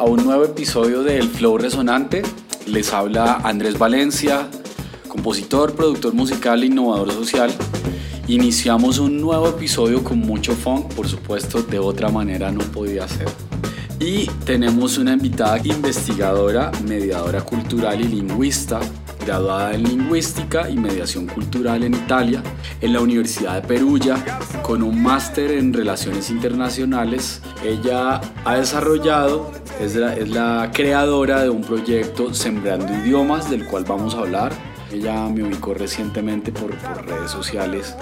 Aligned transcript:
A 0.00 0.02
un 0.02 0.24
nuevo 0.24 0.44
episodio 0.44 1.04
del 1.04 1.28
Flow 1.28 1.56
Resonante. 1.58 2.22
Les 2.66 2.92
habla 2.92 3.34
Andrés 3.44 3.78
Valencia, 3.78 4.48
compositor, 5.06 5.76
productor 5.76 6.12
musical 6.12 6.64
e 6.64 6.66
innovador 6.66 7.12
social. 7.12 7.52
Iniciamos 8.26 8.98
un 8.98 9.20
nuevo 9.20 9.48
episodio 9.50 10.02
con 10.02 10.18
mucho 10.18 10.54
funk, 10.54 10.92
por 10.94 11.06
supuesto, 11.06 11.62
de 11.62 11.78
otra 11.78 12.08
manera 12.08 12.50
no 12.50 12.62
podía 12.62 13.06
ser. 13.06 13.28
Y 14.00 14.26
tenemos 14.44 14.98
una 14.98 15.12
invitada 15.12 15.58
investigadora, 15.62 16.72
mediadora 16.88 17.42
cultural 17.42 18.00
y 18.00 18.08
lingüista, 18.08 18.80
graduada 19.24 19.74
en 19.74 19.84
Lingüística 19.84 20.68
y 20.68 20.76
Mediación 20.76 21.26
Cultural 21.26 21.82
en 21.82 21.94
Italia, 21.94 22.42
en 22.80 22.92
la 22.92 23.00
Universidad 23.00 23.60
de 23.60 23.66
Perugia, 23.66 24.22
con 24.62 24.82
un 24.82 25.02
máster 25.02 25.52
en 25.52 25.72
Relaciones 25.72 26.30
Internacionales. 26.30 27.40
Ella 27.64 28.20
ha 28.44 28.56
desarrollado, 28.56 29.50
es 29.80 29.96
la, 29.96 30.70
creadora 30.72 31.42
de 31.42 31.50
un 31.50 31.62
proyecto 31.62 32.34
Sembrando 32.34 32.92
Idiomas, 32.92 33.50
del 33.50 33.66
cual 33.66 33.84
vamos 33.84 34.14
a 34.14 34.18
hablar. 34.18 34.52
Ella 34.92 35.28
me 35.28 35.42
ubicó 35.42 35.74
recientemente 35.74 36.52
por 36.52 36.70
redes 37.06 37.30
sociales 37.30 37.96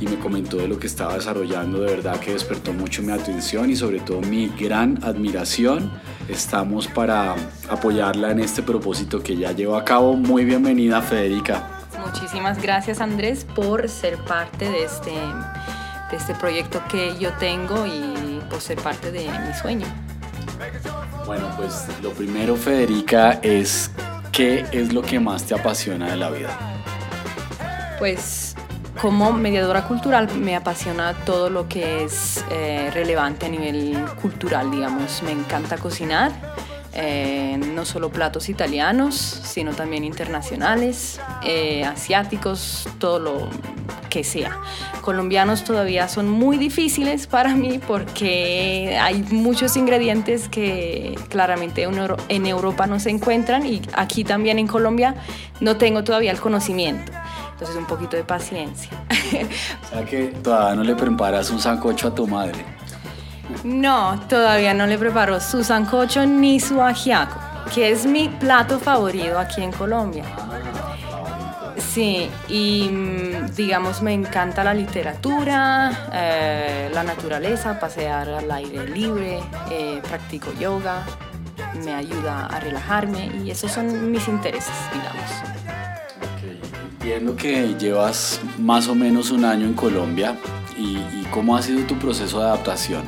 y 0.00 0.06
me 0.06 0.18
comentó 0.18 0.56
de 0.56 0.68
lo 0.68 0.78
que 0.78 0.86
estaba 0.86 1.14
desarrollando, 1.14 1.80
de 1.80 1.94
verdad 1.94 2.18
que 2.18 2.32
despertó 2.32 2.72
mucho 2.72 3.02
mi 3.02 3.12
atención 3.12 3.70
y 3.70 3.76
sobre 3.76 4.00
todo 4.00 4.20
mi 4.22 4.48
gran 4.48 4.98
admiración. 5.04 5.90
Estamos 6.28 6.86
para 6.86 7.34
apoyarla 7.68 8.30
en 8.30 8.40
este 8.40 8.62
propósito 8.62 9.22
que 9.22 9.36
ya 9.36 9.52
lleva 9.52 9.78
a 9.78 9.84
cabo. 9.84 10.14
Muy 10.14 10.44
bienvenida 10.44 11.02
Federica. 11.02 11.68
Muchísimas 12.04 12.60
gracias 12.62 13.00
Andrés 13.00 13.46
por 13.54 13.88
ser 13.88 14.16
parte 14.24 14.70
de 14.70 14.84
este, 14.84 15.10
de 15.10 16.16
este 16.16 16.34
proyecto 16.34 16.82
que 16.90 17.18
yo 17.18 17.32
tengo 17.34 17.86
y 17.86 18.40
por 18.48 18.60
ser 18.60 18.78
parte 18.78 19.12
de 19.12 19.26
mi 19.26 19.54
sueño. 19.60 19.86
Bueno, 21.26 21.50
pues 21.56 21.86
lo 22.02 22.10
primero 22.10 22.56
Federica 22.56 23.40
es 23.42 23.90
¿qué 24.32 24.64
es 24.72 24.92
lo 24.94 25.02
que 25.02 25.20
más 25.20 25.44
te 25.44 25.54
apasiona 25.54 26.10
de 26.10 26.16
la 26.16 26.30
vida? 26.30 26.58
Pues 27.98 28.53
como 29.00 29.32
mediadora 29.32 29.86
cultural 29.86 30.28
me 30.36 30.56
apasiona 30.56 31.14
todo 31.24 31.50
lo 31.50 31.68
que 31.68 32.04
es 32.04 32.44
eh, 32.50 32.90
relevante 32.92 33.46
a 33.46 33.48
nivel 33.48 33.96
cultural, 34.20 34.70
digamos. 34.70 35.22
Me 35.22 35.32
encanta 35.32 35.76
cocinar, 35.78 36.32
eh, 36.92 37.58
no 37.74 37.84
solo 37.84 38.10
platos 38.10 38.48
italianos, 38.48 39.14
sino 39.16 39.72
también 39.72 40.04
internacionales, 40.04 41.20
eh, 41.44 41.84
asiáticos, 41.84 42.88
todo 42.98 43.18
lo 43.18 43.48
que 44.10 44.22
sea. 44.22 44.60
Colombianos 45.00 45.64
todavía 45.64 46.06
son 46.08 46.30
muy 46.30 46.56
difíciles 46.56 47.26
para 47.26 47.56
mí 47.56 47.80
porque 47.84 48.96
hay 49.00 49.24
muchos 49.24 49.76
ingredientes 49.76 50.48
que 50.48 51.18
claramente 51.30 51.88
en 52.28 52.46
Europa 52.46 52.86
no 52.86 53.00
se 53.00 53.10
encuentran 53.10 53.66
y 53.66 53.82
aquí 53.94 54.22
también 54.22 54.60
en 54.60 54.68
Colombia 54.68 55.16
no 55.60 55.76
tengo 55.76 56.04
todavía 56.04 56.30
el 56.30 56.40
conocimiento. 56.40 57.12
Entonces 57.54 57.76
un 57.76 57.86
poquito 57.86 58.16
de 58.16 58.24
paciencia. 58.24 58.90
O 59.84 59.88
sea 59.88 60.04
que 60.04 60.26
todavía 60.42 60.74
no 60.74 60.82
le 60.82 60.94
preparas 60.94 61.50
un 61.50 61.60
sancocho 61.60 62.08
a 62.08 62.14
tu 62.14 62.26
madre. 62.26 62.64
No, 63.62 64.20
todavía 64.28 64.74
no 64.74 64.86
le 64.86 64.98
preparo 64.98 65.40
su 65.40 65.62
sancocho 65.62 66.26
ni 66.26 66.60
su 66.60 66.82
ajiaco, 66.82 67.38
que 67.72 67.90
es 67.90 68.06
mi 68.06 68.28
plato 68.28 68.78
favorito 68.78 69.38
aquí 69.38 69.62
en 69.62 69.72
Colombia. 69.72 70.24
Sí, 71.76 72.28
y 72.48 72.88
mm, 72.90 73.54
digamos 73.54 74.02
me 74.02 74.12
encanta 74.12 74.64
la 74.64 74.74
literatura, 74.74 76.08
eh, 76.12 76.90
la 76.92 77.04
naturaleza, 77.04 77.78
pasear 77.78 78.28
al 78.28 78.50
aire 78.50 78.88
libre, 78.88 79.40
eh, 79.70 80.00
practico 80.08 80.52
yoga, 80.54 81.04
me 81.84 81.94
ayuda 81.94 82.46
a 82.46 82.60
relajarme 82.60 83.30
y 83.44 83.50
esos 83.50 83.70
son 83.70 84.10
mis 84.10 84.26
intereses, 84.28 84.74
digamos. 84.92 85.63
Entiendo 87.14 87.40
que 87.40 87.76
llevas 87.78 88.40
más 88.58 88.88
o 88.88 88.94
menos 88.96 89.30
un 89.30 89.44
año 89.44 89.66
en 89.66 89.74
Colombia 89.74 90.36
y, 90.76 90.98
cómo 91.30 91.56
ha 91.56 91.62
sido 91.62 91.86
tu 91.86 91.96
proceso 91.96 92.40
de 92.40 92.46
adaptación, 92.46 93.04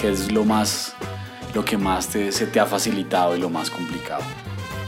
qué 0.00 0.10
es 0.10 0.32
lo 0.32 0.44
más, 0.44 0.92
lo 1.54 1.64
que 1.64 1.78
más 1.78 2.06
se 2.06 2.46
te 2.48 2.58
ha 2.58 2.66
facilitado 2.66 3.36
y 3.36 3.40
lo 3.40 3.50
más 3.50 3.70
complicado. 3.70 4.24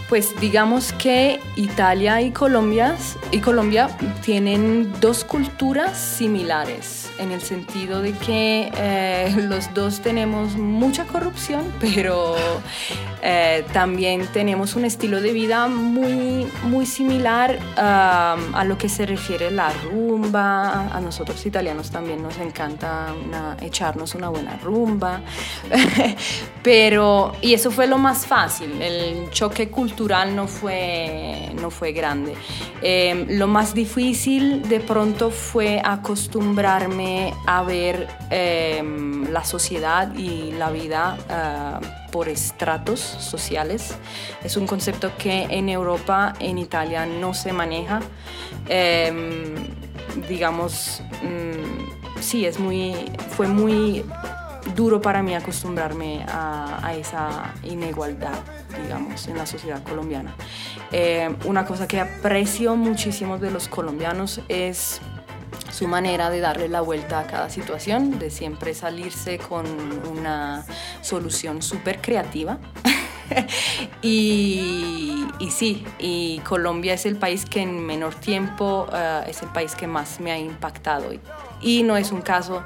Pues 0.09 0.39
digamos 0.41 0.93
que 0.93 1.41
Italia 1.57 2.21
y 2.21 2.31
Colombia, 2.31 2.97
y 3.33 3.41
Colombia 3.41 3.89
tienen 4.25 4.93
dos 5.01 5.25
culturas 5.25 5.99
similares, 5.99 7.11
en 7.19 7.33
el 7.33 7.41
sentido 7.41 8.01
de 8.03 8.13
que 8.13 8.71
eh, 8.77 9.35
los 9.49 9.75
dos 9.75 10.01
tenemos 10.01 10.55
mucha 10.55 11.07
corrupción, 11.07 11.65
pero 11.81 12.37
eh, 13.21 13.65
también 13.73 14.29
tenemos 14.33 14.77
un 14.77 14.85
estilo 14.85 15.21
de 15.21 15.33
vida 15.33 15.67
muy, 15.67 16.47
muy 16.63 16.87
similar 16.87 17.59
a 17.77 18.65
lo 18.65 18.79
que 18.79 18.89
se 18.89 19.07
refiere 19.07 19.51
la 19.51 19.73
rumba. 19.73 20.95
A 20.95 21.01
nosotros 21.01 21.45
italianos 21.47 21.91
también 21.91 22.23
nos 22.23 22.39
encanta 22.39 23.13
echarnos 23.61 24.15
una 24.15 24.29
buena 24.29 24.57
rumba, 24.63 25.21
pero, 26.63 27.33
y 27.43 27.55
eso 27.55 27.73
fue 27.73 27.89
lo 27.89 27.99
más 27.99 28.25
fácil, 28.25 28.81
el 28.81 29.31
choque 29.31 29.69
cultural 29.69 29.96
no 29.99 30.47
fue, 30.47 31.51
no 31.61 31.71
fue 31.71 31.93
grande. 31.93 32.35
Em, 32.83 33.27
lo 33.39 33.47
más 33.47 33.75
difícil 33.75 34.63
de 34.69 34.81
pronto 34.81 35.31
fue 35.31 35.81
acostumbrarme 35.83 37.33
a 37.47 37.63
ver 37.63 38.07
em, 38.31 39.31
la 39.33 39.45
sociedad 39.45 40.15
y 40.15 40.53
la 40.53 40.71
vida 40.71 41.17
eh, 41.31 41.87
por 42.13 42.29
estratos 42.29 43.01
sociales. 43.01 43.95
Es 44.45 44.57
un 44.57 44.67
concepto 44.67 45.11
que 45.17 45.47
en 45.51 45.69
Europa, 45.69 46.35
en 46.41 46.59
Italia, 46.59 47.07
no 47.07 47.33
se 47.33 47.53
maneja. 47.53 48.01
Em, 48.69 49.55
digamos, 50.29 51.03
mm, 51.23 52.21
sí, 52.21 52.45
es 52.45 52.59
muy, 52.59 52.95
fue 53.37 53.49
muy 53.49 54.05
duro 54.75 55.01
para 55.01 55.23
mí 55.23 55.35
acostumbrarme 55.35 56.25
a, 56.29 56.95
esa 56.97 57.55
inigualdad, 57.63 58.39
digamos, 58.83 59.27
en 59.29 59.37
la 59.37 59.47
sociedad 59.47 59.83
colombiana. 59.83 60.35
Eh, 60.93 61.35
una 61.45 61.67
cosa 61.67 61.87
que 61.87 62.01
aprecio 62.01 62.77
muchísimo 62.77 63.39
de 63.39 63.51
los 63.51 63.69
colombianos 63.69 64.41
es 64.49 65.01
su 65.71 65.89
manera 65.89 66.31
de 66.31 66.41
darle 66.41 66.69
la 66.69 66.81
vuelta 66.81 67.21
a 67.21 67.27
cada 67.27 67.51
situación, 67.51 68.19
de 68.19 68.31
siempre 68.31 68.75
salirse 68.75 69.39
con 69.39 69.67
una 70.09 70.65
solución 71.03 71.63
súper 71.63 72.01
creativa. 72.01 72.59
y, 74.03 75.27
sí, 75.51 75.85
Colombia 76.45 76.95
es 76.95 77.07
el 77.07 77.17
país 77.17 77.45
que 77.45 77.61
en 77.61 77.85
menor 77.85 78.15
tiempo 78.15 78.87
eh, 78.93 79.25
es 79.29 79.43
el 79.43 79.49
país 79.49 79.75
que 79.75 79.87
más 79.87 80.21
me 80.21 80.33
ha 80.33 80.39
impactado. 80.39 81.11
y 81.61 81.83
no 81.83 81.97
es 81.97 82.13
un 82.13 82.23
caso 82.23 82.63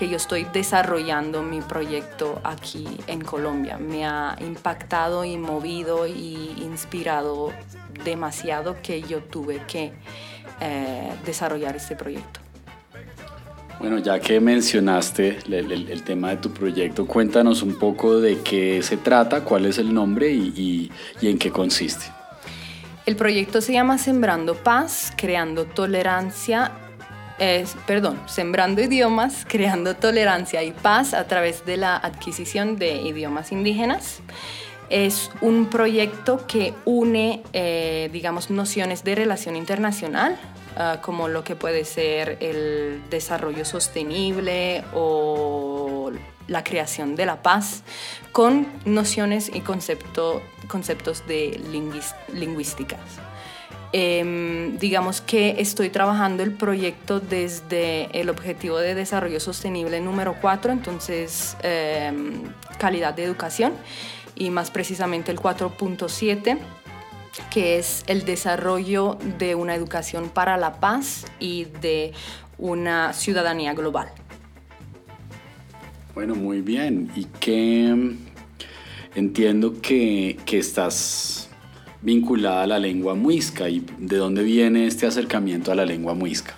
que 0.00 0.08
yo 0.08 0.16
estoy 0.16 0.46
desarrollando 0.50 1.42
mi 1.42 1.60
proyecto 1.60 2.40
aquí 2.42 2.88
en 3.06 3.20
Colombia. 3.20 3.76
Me 3.76 4.06
ha 4.06 4.34
impactado 4.40 5.26
y 5.26 5.36
movido 5.36 6.06
y 6.06 6.54
inspirado 6.62 7.52
demasiado 8.02 8.78
que 8.82 9.02
yo 9.02 9.18
tuve 9.18 9.60
que 9.68 9.92
eh, 10.62 11.10
desarrollar 11.26 11.76
este 11.76 11.96
proyecto. 11.96 12.40
Bueno, 13.78 13.98
ya 13.98 14.18
que 14.20 14.40
mencionaste 14.40 15.36
el, 15.50 16.02
tema 16.02 16.30
de 16.30 16.38
tu 16.38 16.50
proyecto, 16.50 17.06
cuéntanos 17.06 17.60
un 17.60 17.78
poco 17.78 18.20
de 18.20 18.38
qué 18.38 18.82
se 18.82 18.96
trata, 18.96 19.44
cuál 19.44 19.66
es 19.66 19.76
el 19.76 19.92
nombre 19.92 20.32
y 20.32 20.90
en 21.20 21.38
qué 21.38 21.50
consiste. 21.50 22.06
El 23.04 23.16
proyecto 23.16 23.60
se 23.60 23.74
llama 23.74 23.98
Sembrando 23.98 24.54
Paz, 24.54 25.12
creando 25.14 25.66
tolerancia 25.66 26.72
es, 27.40 27.74
perdón, 27.86 28.20
sembrando 28.26 28.82
idiomas, 28.82 29.44
creando 29.48 29.96
tolerancia 29.96 30.62
y 30.62 30.70
paz 30.70 31.14
a 31.14 31.26
través 31.26 31.66
de 31.66 31.76
la 31.76 31.96
adquisición 31.96 32.76
de 32.76 32.96
idiomas 33.02 33.50
indígenas. 33.50 34.20
Es 34.90 35.30
un 35.40 35.66
proyecto 35.66 36.46
que 36.46 36.74
une, 36.84 37.42
eh, 37.52 38.10
digamos, 38.12 38.50
nociones 38.50 39.04
de 39.04 39.14
relación 39.14 39.56
internacional, 39.56 40.36
ah, 40.76 40.98
como 41.00 41.28
lo 41.28 41.44
que 41.44 41.54
puede 41.54 41.84
ser 41.84 42.38
el 42.40 43.00
desarrollo 43.08 43.64
sostenible 43.64 44.84
o 44.92 46.10
la 46.48 46.64
creación 46.64 47.14
de 47.14 47.24
la 47.24 47.40
paz, 47.40 47.84
con 48.32 48.66
nociones 48.84 49.50
y 49.54 49.60
concepto, 49.60 50.42
conceptos 50.66 51.24
de 51.28 51.60
lingüísticas. 52.32 53.29
Em, 53.92 54.78
digamos 54.78 55.20
que 55.20 55.56
estoy 55.58 55.90
trabajando 55.90 56.44
el 56.44 56.52
proyecto 56.52 57.18
desde 57.18 58.08
el 58.18 58.28
objetivo 58.28 58.78
de 58.78 58.94
desarrollo 58.94 59.40
sostenible 59.40 60.00
número 60.00 60.36
4, 60.40 60.72
entonces 60.72 61.56
em, 61.62 62.42
calidad 62.78 63.14
de 63.14 63.24
educación, 63.24 63.72
y 64.36 64.50
más 64.50 64.70
precisamente 64.70 65.32
el 65.32 65.38
4.7 65.38 66.58
que 67.50 67.78
es 67.78 68.02
el 68.06 68.24
desarrollo 68.24 69.16
de 69.38 69.54
una 69.54 69.74
educación 69.74 70.30
para 70.30 70.56
la 70.56 70.80
paz 70.80 71.26
y 71.38 71.64
de 71.80 72.12
una 72.58 73.12
ciudadanía 73.12 73.72
global. 73.72 74.08
Bueno, 76.14 76.34
muy 76.34 76.60
bien. 76.60 77.10
¿Y 77.14 77.24
qué, 77.38 78.16
entiendo 79.14 79.80
que, 79.80 80.38
que 80.44 80.58
estás 80.58 81.39
vinculada 82.02 82.62
a 82.62 82.66
la 82.66 82.78
lengua 82.78 83.14
muisca 83.14 83.68
y 83.68 83.84
de 83.98 84.16
dónde 84.16 84.42
viene 84.42 84.86
este 84.86 85.06
acercamiento 85.06 85.70
a 85.72 85.74
la 85.74 85.84
lengua 85.84 86.14
muisca. 86.14 86.54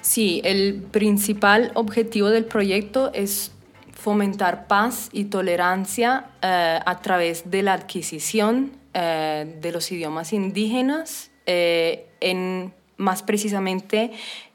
Sí, 0.00 0.42
el 0.44 0.82
principal 0.90 1.72
objetivo 1.74 2.28
del 2.28 2.44
proyecto 2.44 3.10
es 3.14 3.52
fomentar 3.92 4.66
paz 4.66 5.08
y 5.12 5.24
tolerancia 5.24 6.26
eh, 6.42 6.78
a 6.84 7.00
través 7.00 7.50
de 7.50 7.62
la 7.62 7.72
adquisición 7.72 8.72
eh, 8.92 9.56
de 9.62 9.72
los 9.72 9.90
idiomas 9.90 10.34
indígenas, 10.34 11.30
eh, 11.46 12.06
en 12.20 12.74
más 12.98 13.22
precisamente 13.22 14.12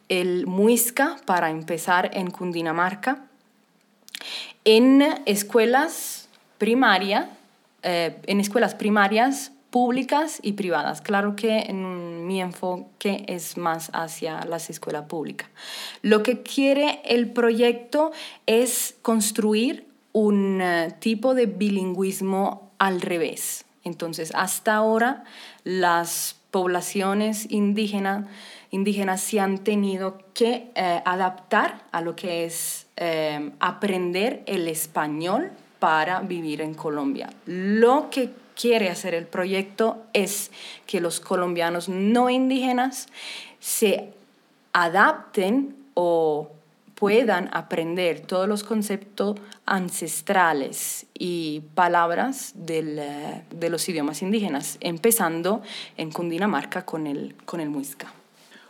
el 0.07 0.45
muisca, 0.45 1.17
para 1.25 1.49
empezar 1.49 2.11
en 2.13 2.29
Cundinamarca, 2.29 3.25
en 4.65 5.01
escuelas 5.25 6.29
en 7.81 8.39
escuelas 8.39 8.75
primarias 8.75 9.53
públicas 9.69 10.39
y 10.41 10.53
privadas. 10.53 11.01
Claro 11.01 11.35
que 11.35 11.59
en 11.59 12.25
mi 12.27 12.41
enfoque 12.41 13.25
es 13.27 13.57
más 13.57 13.91
hacia 13.93 14.45
las 14.45 14.69
escuelas 14.69 15.05
públicas. 15.05 15.49
Lo 16.01 16.23
que 16.23 16.41
quiere 16.41 17.01
el 17.05 17.31
proyecto 17.31 18.11
es 18.45 18.95
construir 19.01 19.87
un 20.11 20.61
eh, 20.61 20.95
tipo 20.99 21.35
de 21.35 21.45
bilingüismo 21.45 22.71
al 22.79 23.01
revés. 23.01 23.65
Entonces, 23.83 24.31
hasta 24.35 24.75
ahora 24.75 25.23
las 25.63 26.35
poblaciones 26.51 27.49
indígenas, 27.51 28.25
se 29.17 29.39
han 29.39 29.59
tenido 29.59 30.17
que 30.33 30.71
eh, 30.75 31.01
adaptar 31.05 31.85
a 31.91 32.01
lo 32.01 32.15
que 32.15 32.45
es 32.45 32.87
eh, 32.97 33.51
aprender 33.59 34.43
el 34.45 34.67
español 34.67 35.51
para 35.79 36.21
vivir 36.21 36.61
en 36.61 36.73
Colombia. 36.73 37.29
Lo 37.45 38.09
que 38.09 38.29
quiere 38.59 38.89
hacer 38.89 39.13
el 39.13 39.25
proyecto 39.25 40.03
es 40.11 40.51
que 40.85 40.99
los 40.99 41.21
colombianos 41.21 41.87
no 41.87 42.29
indígenas 42.29 43.07
se 43.61 44.09
adapten 44.73 45.77
o 45.93 46.51
puedan 46.93 47.49
aprender 47.53 48.19
todos 48.19 48.49
los 48.49 48.65
conceptos 48.65 49.37
ancestrales 49.65 51.05
y 51.13 51.61
palabras 51.73 52.51
de 52.55 53.69
los 53.69 53.87
idiomas 53.87 54.21
indígenas, 54.21 54.77
empezando 54.81 55.61
en 55.95 56.11
Cundinamarca 56.11 56.83
con 56.85 57.07
el, 57.07 57.35
con 57.45 57.61
el 57.61 57.69
muisca. 57.69 58.13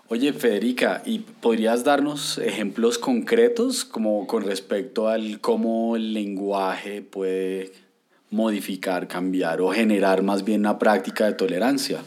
Oye, 0.08 0.34
Federica, 0.34 1.02
¿y 1.06 1.20
podrías 1.20 1.84
darnos 1.84 2.38
ejemplos 2.38 3.00
concretos 3.00 3.86
como 3.86 4.28
con 4.28 4.44
respecto 4.44 5.08
al 5.08 5.40
cómo 5.40 5.96
el 5.96 6.14
lenguaje 6.14 7.02
puede 7.02 7.89
modificar, 8.32 9.08
cambiar 9.08 9.62
o 9.62 9.70
generar 9.70 10.22
más 10.22 10.44
bien 10.44 10.62
una 10.62 10.78
práctica 10.78 11.26
de 11.26 11.34
tolerancia. 11.34 12.00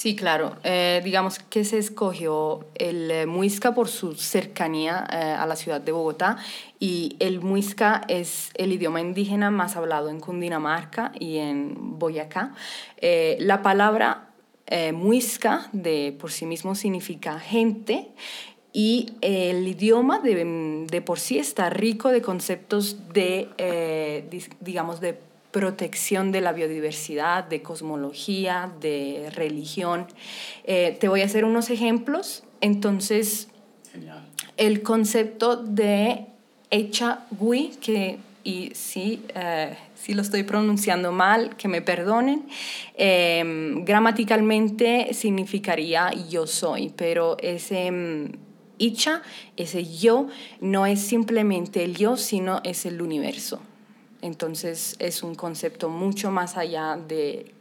Sí, 0.00 0.16
claro. 0.16 0.56
Eh, 0.64 1.02
digamos 1.04 1.40
que 1.40 1.62
se 1.62 1.76
escogió 1.76 2.64
el 2.74 3.10
eh, 3.10 3.26
muisca 3.26 3.74
por 3.74 3.88
su 3.88 4.14
cercanía 4.14 5.06
eh, 5.12 5.16
a 5.16 5.44
la 5.44 5.56
ciudad 5.56 5.78
de 5.82 5.92
Bogotá 5.92 6.38
y 6.78 7.16
el 7.18 7.42
muisca 7.42 8.00
es 8.08 8.48
el 8.54 8.72
idioma 8.72 9.02
indígena 9.02 9.50
más 9.50 9.76
hablado 9.76 10.08
en 10.08 10.18
Cundinamarca 10.18 11.12
y 11.20 11.36
en 11.36 11.98
Boyacá. 11.98 12.54
la 13.02 13.60
palabra 13.60 14.30
muisca 14.94 15.68
de 15.72 16.16
por 16.18 16.30
sí 16.30 16.46
mismo 16.46 16.74
significa 16.74 17.38
gente 17.38 18.08
y 18.72 19.12
el 19.20 19.68
idioma 19.68 20.20
de, 20.20 20.86
de, 20.90 21.02
por 21.02 21.18
sí 21.18 21.38
está 21.38 21.68
rico 21.68 22.08
de 22.08 22.22
conceptos 22.22 23.12
de, 23.12 23.50
digamos, 24.60 25.02
de 25.02 25.29
protección 25.50 26.32
de 26.32 26.40
la 26.40 26.52
biodiversidad, 26.52 27.44
de 27.44 27.62
cosmología, 27.62 28.72
de 28.80 29.30
religión. 29.34 30.06
Eh, 30.64 30.96
te 31.00 31.08
voy 31.08 31.22
a 31.22 31.24
hacer 31.24 31.44
unos 31.44 31.70
ejemplos. 31.70 32.44
Entonces, 32.60 33.48
el 34.56 34.82
concepto 34.82 35.56
de 35.56 36.26
Gui, 37.38 37.72
que 37.80 38.18
y 38.42 38.70
sí, 38.74 39.22
eh, 39.34 39.76
si 39.94 40.14
lo 40.14 40.22
estoy 40.22 40.44
pronunciando 40.44 41.12
mal, 41.12 41.56
que 41.56 41.68
me 41.68 41.82
perdonen, 41.82 42.46
em, 42.94 43.84
gramaticalmente 43.84 45.12
significaría 45.12 46.10
yo 46.30 46.46
soy, 46.46 46.92
pero 46.96 47.36
ese 47.38 47.90
mm, 47.90 48.32
Icha, 48.78 49.20
ese 49.58 49.84
yo, 49.84 50.28
no 50.62 50.86
es 50.86 51.02
simplemente 51.02 51.84
el 51.84 51.96
yo, 51.96 52.16
sino 52.16 52.62
es 52.64 52.86
el 52.86 53.02
universo. 53.02 53.60
Entonces 54.22 54.96
es 54.98 55.22
un 55.22 55.34
concepto 55.34 55.88
mucho 55.88 56.30
más 56.30 56.56
allá 56.56 56.96
de, 56.96 57.54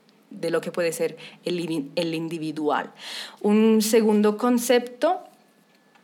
lo 0.49 0.61
que 0.61 0.71
puede 0.71 0.91
ser 0.91 1.17
el, 1.45 1.59
individual. 2.13 2.91
Un 3.41 3.81
segundo 3.81 4.37
concepto 4.37 5.21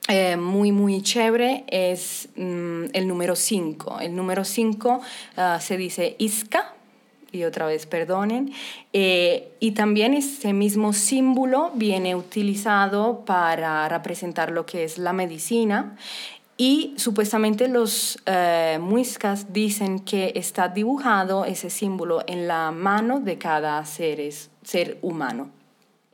eh, 0.07 0.37
muy, 0.37 0.71
muy 0.71 1.01
chévere 1.01 1.65
es 1.67 2.29
mm, 2.35 2.85
el 2.93 3.07
número 3.07 3.35
5. 3.35 3.99
El 3.99 4.15
número 4.15 4.43
5 4.43 5.01
ah, 5.37 5.59
se 5.59 5.77
dice 5.77 6.15
isca, 6.19 6.75
y 7.35 7.43
otra 7.43 7.65
vez 7.65 7.85
perdonen, 7.85 8.53
eh, 8.93 9.51
y 9.59 9.71
también 9.71 10.13
ese 10.13 10.53
mismo 10.53 10.93
símbolo 10.93 11.71
viene 11.75 12.15
utilizado 12.15 13.25
para 13.25 13.87
representar 13.89 14.51
lo 14.51 14.65
que 14.65 14.83
es 14.83 14.97
la 14.97 15.13
medicina 15.13 15.97
y 16.57 16.93
supuestamente 16.95 17.67
los 17.67 18.17
eh, 18.25 18.77
muiscas 18.81 19.51
dicen 19.51 19.99
que 19.99 20.31
está 20.35 20.69
dibujado 20.69 21.43
ese 21.43 21.69
símbolo 21.69 22.23
en 22.27 22.47
la 22.47 22.71
mano 22.71 23.19
de 23.19 23.37
cada 23.37 23.83
ser, 23.85 24.21
ser 24.63 24.97
humano. 25.01 25.49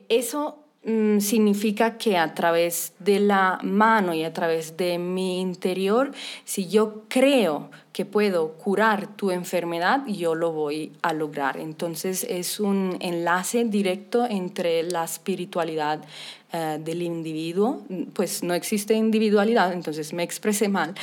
Eso 0.08 0.58
mm, 0.84 1.20
significa 1.20 1.96
que 1.96 2.18
a 2.18 2.34
través 2.34 2.92
de 2.98 3.20
la 3.20 3.60
mano 3.62 4.14
y 4.14 4.24
a 4.24 4.32
través 4.32 4.76
de 4.76 4.98
mi 4.98 5.40
interior, 5.40 6.10
si 6.44 6.66
yo 6.68 7.04
creo 7.08 7.70
que 7.92 8.04
puedo 8.04 8.54
curar 8.54 9.14
tu 9.16 9.30
enfermedad, 9.30 10.04
yo 10.06 10.34
lo 10.34 10.50
voy 10.50 10.92
a 11.02 11.12
lograr. 11.12 11.58
Entonces 11.58 12.26
es 12.28 12.58
un 12.58 12.96
enlace 12.98 13.64
directo 13.64 14.26
entre 14.28 14.82
la 14.82 15.04
espiritualidad 15.04 16.00
eh, 16.52 16.78
del 16.84 17.02
individuo, 17.02 17.82
pues 18.12 18.42
no 18.42 18.54
existe 18.54 18.94
individualidad, 18.94 19.72
entonces 19.72 20.12
me 20.12 20.22
expresé 20.22 20.68
mal, 20.68 20.94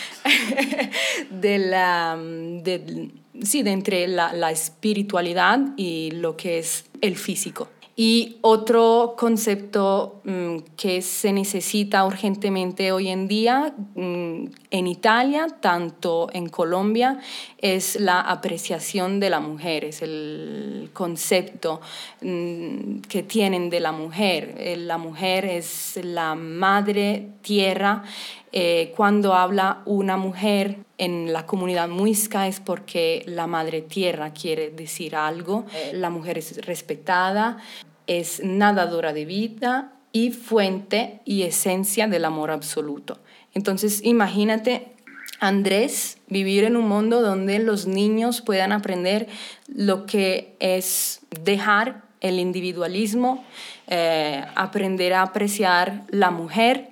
de 1.30 1.58
la, 1.58 2.18
de, 2.18 3.10
sí, 3.42 3.64
de 3.64 3.72
entre 3.72 4.08
la, 4.08 4.34
la 4.34 4.52
espiritualidad 4.52 5.60
y 5.76 6.12
lo 6.12 6.38
que 6.38 6.60
es 6.60 6.86
el 7.02 7.16
físico. 7.16 7.68
Y 8.02 8.38
otro 8.40 9.16
concepto 9.18 10.22
mm, 10.24 10.60
que 10.78 11.02
se 11.02 11.34
necesita 11.34 12.06
urgentemente 12.06 12.94
hoy 12.94 13.10
en 13.10 13.28
día 13.28 13.74
mm, 13.94 14.46
en 14.72 14.88
Italia, 14.88 15.48
tanto 15.60 16.30
en 16.32 16.48
Colombia, 16.48 17.20
es 17.58 18.00
la 18.00 18.22
apreciación 18.22 19.20
de 19.20 19.30
la 19.30 19.42
mujer, 19.42 19.84
es 19.84 20.02
el 20.02 20.92
concepto 20.94 21.82
mm, 22.22 23.02
que 23.02 23.22
tienen 23.24 23.70
de 23.70 23.82
la 23.82 23.92
mujer. 23.92 24.56
Eh, 24.58 24.78
la 24.78 24.98
mujer 24.98 25.44
es 25.44 26.00
la 26.02 26.36
madre 26.36 27.28
tierra. 27.42 28.04
Eh, 28.54 28.94
cuando 28.96 29.34
habla 29.34 29.82
una 29.86 30.16
mujer 30.16 30.78
en 30.98 31.32
la 31.32 31.46
comunidad 31.46 31.88
muisca 31.88 32.48
es 32.48 32.60
porque 32.60 33.24
la 33.28 33.46
madre 33.46 33.82
tierra 33.82 34.32
quiere 34.34 34.70
decir 34.70 35.16
algo. 35.16 35.66
Eh, 35.74 35.92
la 35.94 36.10
mujer 36.10 36.38
es 36.38 36.66
respetada, 36.66 37.58
es 38.10 38.42
nadadora 38.44 39.14
de 39.14 39.26
vida 39.26 39.94
y 40.12 40.32
fuente 40.32 41.22
y 41.26 41.44
esencia 41.44 42.08
del 42.08 42.26
amor 42.26 42.50
absoluto. 42.50 43.20
Entonces, 43.54 44.04
imagínate, 44.04 44.88
Andrés, 45.40 46.18
vivir 46.28 46.64
en 46.64 46.76
un 46.76 46.88
mundo 46.90 47.22
donde 47.22 47.60
los 47.60 47.86
niños 47.86 48.42
puedan 48.42 48.72
aprender 48.72 49.28
lo 49.68 50.08
que 50.08 50.56
es 50.60 51.22
dejar 51.44 52.02
el 52.20 52.40
individualismo, 52.40 53.46
eh, 53.88 54.44
aprender 54.56 55.14
a 55.14 55.22
apreciar 55.22 56.04
la 56.10 56.32
mujer 56.32 56.90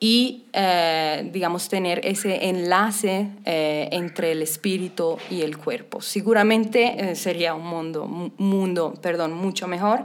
y, 0.00 0.44
eh, 0.52 1.30
digamos, 1.32 1.68
tener 1.68 2.04
ese 2.04 2.48
enlace 2.48 3.28
eh, 3.44 3.88
entre 3.92 4.32
el 4.32 4.42
espíritu 4.42 5.16
y 5.30 5.42
el 5.42 5.56
cuerpo. 5.56 6.00
Seguramente 6.00 7.10
eh, 7.12 7.16
sería 7.16 7.54
un 7.54 7.66
mundo, 7.66 8.06
mundo 8.36 8.94
perdón, 9.00 9.32
mucho 9.32 9.68
mejor. 9.68 10.04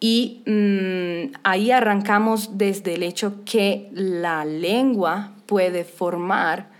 Y 0.00 0.42
mm, 0.46 1.36
ahí 1.44 1.70
arrancamos 1.70 2.56
desde 2.56 2.94
el 2.94 3.02
hecho 3.02 3.44
que 3.44 3.88
la 3.92 4.44
lengua 4.44 5.34
puede 5.46 5.84
formar 5.84 6.70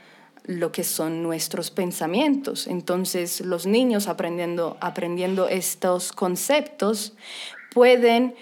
lo 0.45 0.73
que 0.73 0.83
son 0.83 1.23
nuestros 1.23 1.71
pensamientos. 1.71 2.67
Entonces, 2.67 3.43
los 3.43 3.67
niños 3.67 4.09
aprendiendo, 4.09 4.79
aprendiendo 4.81 5.49
estos 5.49 6.13
conceptos 6.13 7.13
pueden 7.73 8.35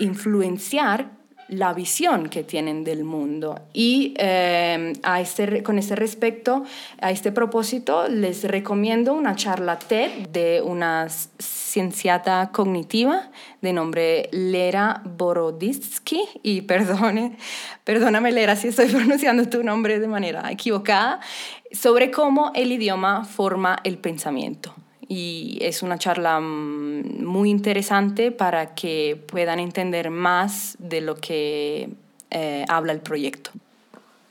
influenciar 0.00 1.10
la 1.48 1.72
visión 1.72 2.28
que 2.28 2.42
tienen 2.42 2.84
del 2.84 3.04
mundo. 3.04 3.60
Y 3.72 4.14
eh, 4.18 4.92
a 5.02 5.20
este, 5.20 5.62
con 5.62 5.78
este 5.78 5.96
respecto, 5.96 6.64
a 7.00 7.10
este 7.10 7.32
propósito, 7.32 8.08
les 8.08 8.44
recomiendo 8.44 9.14
una 9.14 9.36
charla 9.36 9.78
TED 9.78 10.28
de 10.28 10.62
una 10.62 11.08
cienciata 11.08 12.50
cognitiva 12.52 13.30
de 13.60 13.72
nombre 13.72 14.28
Lera 14.32 15.02
Boroditsky. 15.04 16.22
Y 16.42 16.62
perdone, 16.62 17.36
perdóname 17.84 18.32
Lera 18.32 18.56
si 18.56 18.68
estoy 18.68 18.86
pronunciando 18.92 19.48
tu 19.48 19.62
nombre 19.62 19.98
de 19.98 20.08
manera 20.08 20.50
equivocada, 20.50 21.20
sobre 21.72 22.10
cómo 22.10 22.52
el 22.54 22.72
idioma 22.72 23.24
forma 23.24 23.78
el 23.84 23.98
pensamiento 23.98 24.74
y 25.08 25.58
es 25.60 25.82
una 25.82 25.98
charla 25.98 26.38
mm, 26.40 27.24
muy 27.24 27.50
interesante 27.50 28.30
para 28.30 28.74
que 28.74 29.20
puedan 29.26 29.58
entender 29.58 30.10
más 30.10 30.76
de 30.78 31.00
lo 31.00 31.16
que 31.16 31.88
eh, 32.30 32.64
habla 32.68 32.92
el 32.92 33.00
proyecto. 33.00 33.50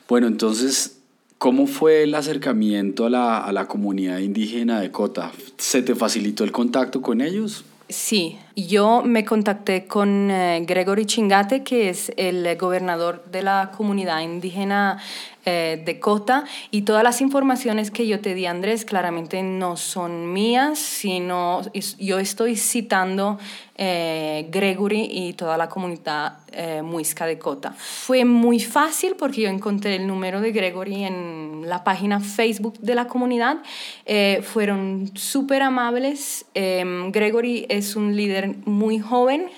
Bueno, 0.08 0.28
entonces, 0.28 0.98
¿cómo 1.38 1.68
fue 1.68 2.04
el 2.04 2.16
acercamiento 2.16 3.06
a 3.06 3.10
la, 3.10 3.38
a 3.40 3.52
la 3.52 3.68
comunidad 3.68 4.18
indígena 4.18 4.80
de 4.82 4.92
Cota? 4.92 5.32
¿Se 5.58 5.84
te 5.84 5.96
facilitó 5.96 6.44
el 6.44 6.52
contacto 6.52 7.02
con 7.02 7.22
ellos? 7.22 7.64
Sí, 7.88 8.38
yo 8.56 9.02
me 9.04 9.24
contacté 9.26 9.86
con 9.86 10.30
eh, 10.30 10.64
Gregory 10.68 11.06
Chingate, 11.06 11.64
que 11.64 11.90
es 11.90 12.12
el 12.18 12.58
gobernador 12.58 13.24
de 13.32 13.44
la 13.44 13.72
comunidad 13.76 14.20
indígena 14.20 15.00
eh, 15.46 15.82
de 15.86 16.00
Cota, 16.00 16.46
y 16.70 16.84
todas 16.84 17.04
las 17.04 17.22
informaciones 17.22 17.92
que 17.92 18.08
yo 18.08 18.20
te 18.20 18.34
di, 18.34 18.46
Andrés, 18.46 18.86
claramente 18.86 19.42
no 19.44 19.78
son 19.78 20.32
mías, 20.34 20.80
sino 20.80 21.62
yo 22.00 22.20
estoy 22.20 22.56
citando 22.56 23.38
eh, 23.84 24.46
Gregory 24.52 25.08
y 25.10 25.34
toda 25.34 25.58
la 25.58 25.68
comunidad 25.68 26.38
eh, 26.52 26.84
muisca 26.84 27.26
de 27.26 27.40
Cota. 27.40 27.72
Fue 27.72 28.26
muy 28.26 28.60
fácil 28.60 29.16
porque 29.18 29.42
yo 29.42 29.50
encontré 29.50 29.96
el 29.96 30.06
número 30.06 30.40
de 30.40 30.52
Gregory 30.52 31.06
en 31.06 31.64
la 31.66 31.84
página 31.84 32.20
Facebook 32.20 32.78
de 32.78 32.94
la 32.94 33.08
comunidad. 33.08 33.58
Eh, 34.06 34.44
fueron 34.44 35.10
súper 35.16 35.64
amables. 35.64 36.46
Gregory 36.54 37.66
es 37.70 37.96
un 37.96 38.16
líder 38.16 38.56
muy 38.66 39.00
joven, 39.00 39.50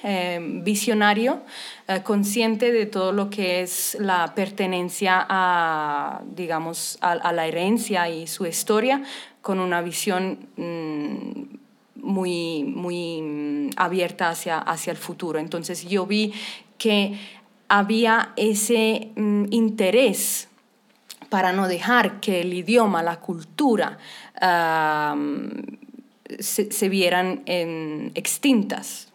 visionario, 0.63 1.41
consciente 2.03 2.71
de 2.71 2.85
todo 2.85 3.11
lo 3.11 3.29
que 3.29 3.61
es 3.61 3.97
la 3.99 4.33
pertenencia 4.35 5.25
a, 5.27 5.72
digamos, 6.35 6.97
a, 7.01 7.31
la 7.31 7.47
herencia 7.47 8.09
y 8.09 8.27
su 8.27 8.45
historia, 8.45 9.03
con 9.41 9.59
una 9.59 9.81
visión... 9.81 10.47
Mm, 10.57 11.63
muy, 12.03 12.65
muy 12.65 13.21
mm, 13.21 13.69
abierta 13.77 14.29
hacia, 14.29 14.59
hacia 14.59 14.91
el 14.91 14.97
futuro. 14.97 15.39
Entonces 15.39 15.87
yo 15.87 16.05
vi 16.05 16.33
que 16.77 17.17
había 17.69 18.33
ese 18.35 19.11
mm, 19.15 19.45
interés 19.51 20.49
para 21.29 21.53
no 21.53 21.67
dejar 21.67 22.19
que 22.19 22.41
el 22.41 22.53
idioma, 22.53 23.01
la 23.01 23.19
cultura, 23.19 23.97
se, 26.39 26.89
vieran 26.89 27.41
extintas. 28.13 29.11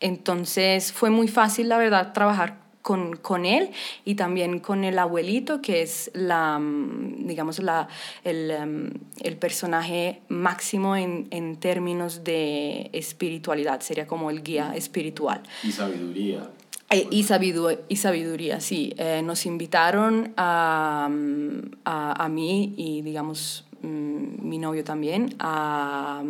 Entonces 0.00 0.90
fue 0.90 1.10
muy 1.10 1.28
fácil, 1.28 1.68
la 1.68 1.76
verdad, 1.76 2.14
trabajar 2.14 2.56
con, 2.82 3.16
con, 3.16 3.44
él 3.44 3.70
y 4.04 4.14
también 4.14 4.60
con 4.60 4.84
el 4.84 4.98
abuelito, 4.98 5.60
que 5.60 5.82
es 5.82 6.10
la, 6.14 6.58
mm, 6.58 7.26
digamos, 7.26 7.58
la, 7.58 7.88
el, 8.24 8.52
mm, 8.66 8.90
el 9.22 9.36
personaje 9.36 10.20
máximo 10.28 10.96
en, 10.96 11.28
en, 11.30 11.56
términos 11.56 12.24
de 12.24 12.90
espiritualidad, 12.92 13.80
sería 13.80 14.06
como 14.06 14.30
el 14.30 14.42
guía 14.42 14.74
espiritual. 14.74 15.42
Y 15.62 15.72
sabiduría. 15.72 16.50
Eh, 16.90 17.06
y, 17.10 17.22
sabiduría, 17.22 17.78
y 17.88 17.96
sabiduría, 17.96 18.60
sí. 18.60 18.94
Eh, 18.96 19.22
nos 19.22 19.46
invitaron 19.46 20.32
a, 20.36 21.08
mm, 21.10 21.76
a, 21.84 22.24
a 22.24 22.28
mí 22.28 22.74
y, 22.76 23.02
digamos, 23.02 23.64
mi 23.82 24.58
novio 24.58 24.84
también 24.84 25.34
a, 25.38 26.22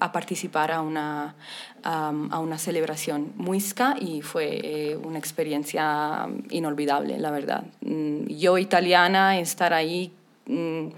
a 0.00 0.12
participar 0.12 0.72
a 0.72 0.80
una, 0.80 1.34
a 1.82 2.38
una 2.38 2.58
celebración 2.58 3.32
muisca 3.36 3.96
y 3.98 4.22
fue 4.22 4.60
eh, 4.62 4.96
una 4.96 5.18
experiencia 5.18 6.28
inolvidable, 6.50 7.18
la 7.18 7.30
verdad. 7.30 7.64
Mm, 7.80 8.26
yo 8.26 8.58
italiana, 8.58 9.38
estar 9.38 9.72
ahí 9.72 10.12
mm, 10.46 10.88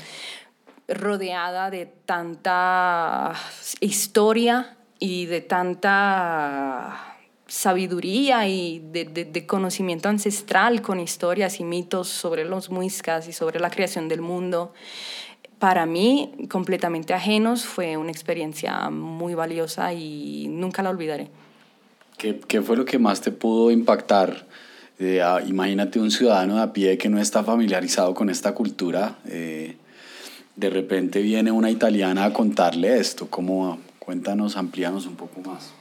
rodeada 0.89 1.71
de 1.71 1.87
tanta 1.87 3.33
historia 3.81 4.77
y 4.99 5.27
de 5.27 5.41
tanta 5.41 7.15
sabiduría 7.47 8.49
y 8.49 8.81
de, 8.91 9.05
de, 9.05 9.47
conocimiento 9.47 10.09
ancestral 10.09 10.83
con 10.83 10.99
historias 10.99 11.61
y 11.61 11.65
mitos 11.65 12.09
sobre 12.09 12.45
los 12.45 12.71
muiscas 12.71 13.29
y 13.29 13.33
sobre 13.33 13.61
la 13.61 13.71
creación 13.71 14.09
del 14.09 14.23
mundo 14.23 14.73
para 15.65 15.87
mí, 15.87 16.31
completamente 16.51 17.15
ajenos, 17.15 17.65
fue 17.65 17.97
una 17.97 18.11
experiencia 18.11 18.91
muy 18.91 19.33
valiosa 19.33 19.95
y 19.95 20.47
nunca 20.47 20.83
la 20.83 20.91
olvidaré. 20.91 21.31
¿Qué, 22.19 22.39
qué 22.47 22.61
fue 22.61 22.77
lo 22.77 22.85
que 22.85 22.99
más 22.99 23.23
te 23.23 23.31
pudo 23.31 23.71
impactar? 23.71 24.47
Eh, 24.99 25.23
imagínate 25.47 25.99
un 25.99 26.11
ciudadano 26.11 26.57
de 26.57 26.63
a 26.65 26.75
pie 26.75 26.99
que 26.99 27.09
no 27.09 27.19
está 27.19 27.43
familiarizado 27.45 28.13
con 28.13 28.29
esta 28.29 28.53
cultura. 28.53 29.17
Eh, 29.27 29.79
de 30.55 30.69
repente 30.69 31.23
viene 31.23 31.51
una 31.51 31.71
italiana 31.71 32.27
a 32.27 32.35
contarle 32.35 32.99
esto. 32.99 33.29
¿Cómo? 33.31 33.79
Cuéntanos, 33.99 34.59
amplíanos 34.59 35.07
un 35.07 35.17
poco 35.17 35.41
más. 35.41 35.73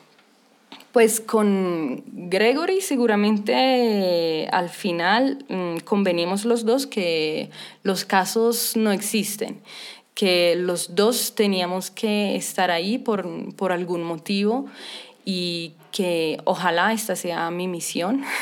Pues 0.94 1.20
con 1.20 2.04
Gregory 2.06 2.80
seguramente 2.80 4.48
al 4.52 4.70
final 4.70 5.44
mm, 5.50 5.78
convenimos 5.84 6.46
los 6.46 6.66
dos 6.66 6.86
que 6.86 7.50
los 7.82 8.06
casos 8.06 8.78
no 8.78 8.92
existen, 8.92 9.60
que 10.14 10.56
los 10.56 10.94
dos 10.94 11.34
teníamos 11.34 11.90
que 11.90 12.36
estar 12.36 12.70
ahí 12.70 13.00
por, 13.00 13.56
por 13.56 13.72
algún 13.72 14.04
motivo 14.04 14.68
y 15.26 15.74
que 15.92 16.40
ojalá 16.44 16.94
esta 16.94 17.16
sea 17.16 17.52
mi 17.52 17.68
misión. 17.68 18.24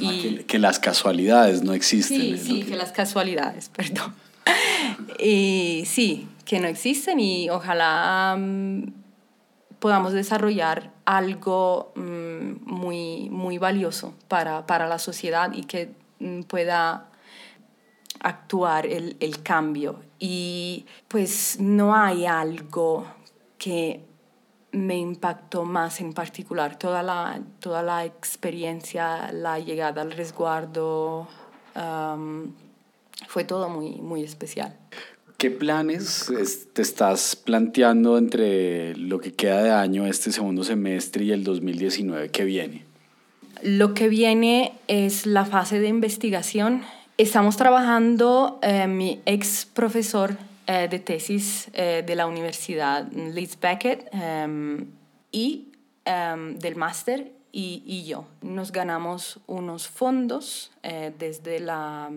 Ah, 0.00 0.12
y, 0.12 0.42
que, 0.48 0.58
las 0.58 0.80
casualidades 0.80 1.62
no 1.62 1.72
existen. 1.72 2.20
Sí, 2.20 2.36
sí, 2.36 2.62
que 2.64 2.74
las 2.74 2.90
casualidades, 2.90 3.68
perdón. 3.68 4.12
y 5.20 5.84
sí, 5.86 6.26
que 6.44 6.58
no 6.58 6.66
existen 6.66 7.20
y 7.20 7.48
ojalá 7.48 8.34
mm, 8.36 9.03
podamos 9.84 10.14
desarrollar 10.14 10.94
algo 11.04 11.92
mm, 11.94 12.64
muy, 12.64 13.28
muy 13.28 13.58
valioso 13.58 14.14
para, 14.28 14.64
para, 14.64 14.88
la 14.88 14.98
sociedad 14.98 15.52
y 15.52 15.64
que 15.64 15.92
mm, 16.20 16.44
pueda 16.44 17.10
actuar 18.20 18.86
el, 18.86 19.18
el, 19.20 19.42
cambio. 19.42 20.00
Y 20.18 20.86
pues 21.06 21.60
no 21.60 21.94
hay 21.94 22.24
algo 22.24 23.04
que 23.58 24.02
me 24.72 24.96
impactó 24.96 25.66
más 25.66 26.00
en 26.00 26.14
particular. 26.14 26.78
Toda 26.78 27.02
la, 27.02 27.42
toda 27.60 27.82
la 27.82 28.06
experiencia, 28.06 29.32
la 29.32 29.58
llegada 29.58 30.00
al 30.00 30.12
resguardo, 30.12 31.28
fue 33.28 33.44
todo 33.44 33.68
muy, 33.68 33.96
muy 33.96 34.22
especial. 34.22 34.78
¿Qué 35.44 35.50
planes 35.50 36.32
te 36.72 36.80
estás 36.80 37.36
planteando 37.36 38.16
entre 38.16 38.96
lo 38.96 39.20
que 39.20 39.34
queda 39.34 39.62
de 39.62 39.72
año, 39.72 40.06
este 40.06 40.32
segundo 40.32 40.64
semestre 40.64 41.24
y 41.24 41.32
el 41.32 41.44
2019 41.44 42.30
que 42.30 42.44
viene? 42.44 42.86
Lo 43.60 43.92
que 43.92 44.08
viene 44.08 44.72
es 44.88 45.26
la 45.26 45.44
fase 45.44 45.80
de 45.80 45.88
investigación. 45.88 46.80
Estamos 47.18 47.58
trabajando, 47.58 48.58
eh, 48.62 48.86
mi 48.86 49.20
ex 49.26 49.66
profesor 49.66 50.38
eh, 50.66 50.88
de 50.90 50.98
tesis 50.98 51.68
eh, 51.74 52.02
de 52.06 52.14
la 52.14 52.26
Universidad 52.26 53.12
Leeds 53.12 53.60
Beckett 53.60 54.08
em, 54.12 54.86
y 55.30 55.68
em, 56.06 56.58
del 56.58 56.76
máster 56.76 57.32
y, 57.52 57.82
y, 57.84 58.06
yo. 58.06 58.24
Nos 58.40 58.72
ganamos 58.72 59.40
unos 59.46 59.88
fondos 59.88 60.72
desde 61.18 61.60
la 61.60 62.10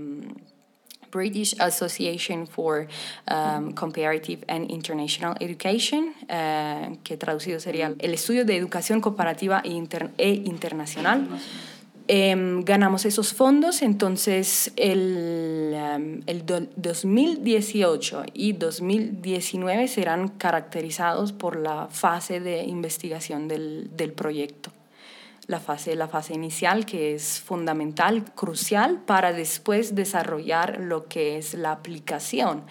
British 1.12 1.56
Association 1.60 2.48
for 2.48 2.88
um, 3.30 3.74
Comparative 3.74 4.44
and 4.48 4.70
International 4.72 5.36
Education, 5.40 6.14
uh, 6.30 6.98
que 7.04 7.18
traducido 7.18 7.60
sería 7.60 7.94
el 8.00 8.14
estudio 8.14 8.46
de 8.46 8.56
educación 8.56 9.02
comparativa 9.02 9.62
e, 9.64 9.72
e 10.18 10.34
internacional. 10.46 11.28
Eh, 12.10 12.62
ganamos 12.64 13.06
esos 13.06 13.34
fondos, 13.34 13.82
entonces 13.82 14.72
el, 14.78 15.74
um, 15.74 16.22
el 16.26 16.46
2018 16.46 18.24
y 18.34 18.54
2019 18.54 19.90
serán 19.90 20.30
caracterizados 20.30 21.34
por 21.34 21.58
la 21.58 21.88
fase 21.92 22.40
de 22.40 22.64
investigación 22.64 23.50
del, 23.50 23.90
del 23.98 24.14
proyecto. 24.14 24.72
La 25.48 25.60
fase, 25.60 25.96
la 25.96 26.08
fase 26.08 26.34
inicial, 26.34 26.86
que 26.86 27.16
es 27.16 27.40
fundamental, 27.40 28.24
crucial, 28.36 29.02
para 29.06 29.34
después 29.34 29.96
desarrollar 29.96 30.80
lo 30.80 31.08
que 31.08 31.38
es 31.38 31.54
la 31.54 31.72
aplicación 31.72 32.64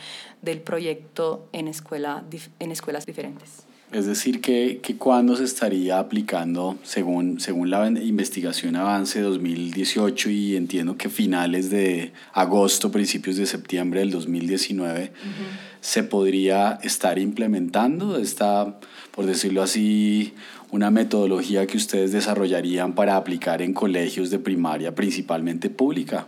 del 0.43 0.61
proyecto 0.61 1.49
en, 1.53 1.69
escuela, 1.69 2.25
en 2.59 2.71
escuelas 2.71 3.07
diferentes. 3.07 3.66
Es 3.97 4.05
decir, 4.05 4.43
que, 4.43 4.81
que 4.83 4.97
cuándo 4.97 5.37
se 5.37 5.45
estaría 5.45 5.99
aplicando, 5.99 6.77
según, 6.83 7.41
según 7.41 7.71
la 7.71 7.87
investigación 7.89 8.77
Avance 8.77 9.23
2018 9.23 10.29
y 10.29 10.55
entiendo 10.55 10.99
que 10.99 11.09
finales 11.09 11.71
de 11.71 12.13
agosto, 12.35 12.91
principios 12.91 13.37
de 13.37 13.47
septiembre 13.47 14.01
del 14.01 14.11
2019, 14.11 15.13
se 15.81 16.03
podría 16.03 16.79
estar 16.83 17.19
implementando 17.19 18.19
esta, 18.19 18.79
por 19.13 19.25
decirlo 19.25 19.63
así, 19.63 20.35
una 20.71 20.91
metodología 20.91 21.67
que 21.67 21.79
ustedes 21.79 22.13
desarrollarían 22.13 22.95
para 22.95 23.17
aplicar 23.17 23.63
en 23.63 23.73
colegios 23.73 24.29
de 24.29 24.39
primaria, 24.39 24.95
principalmente 24.95 25.71
pública. 25.71 26.27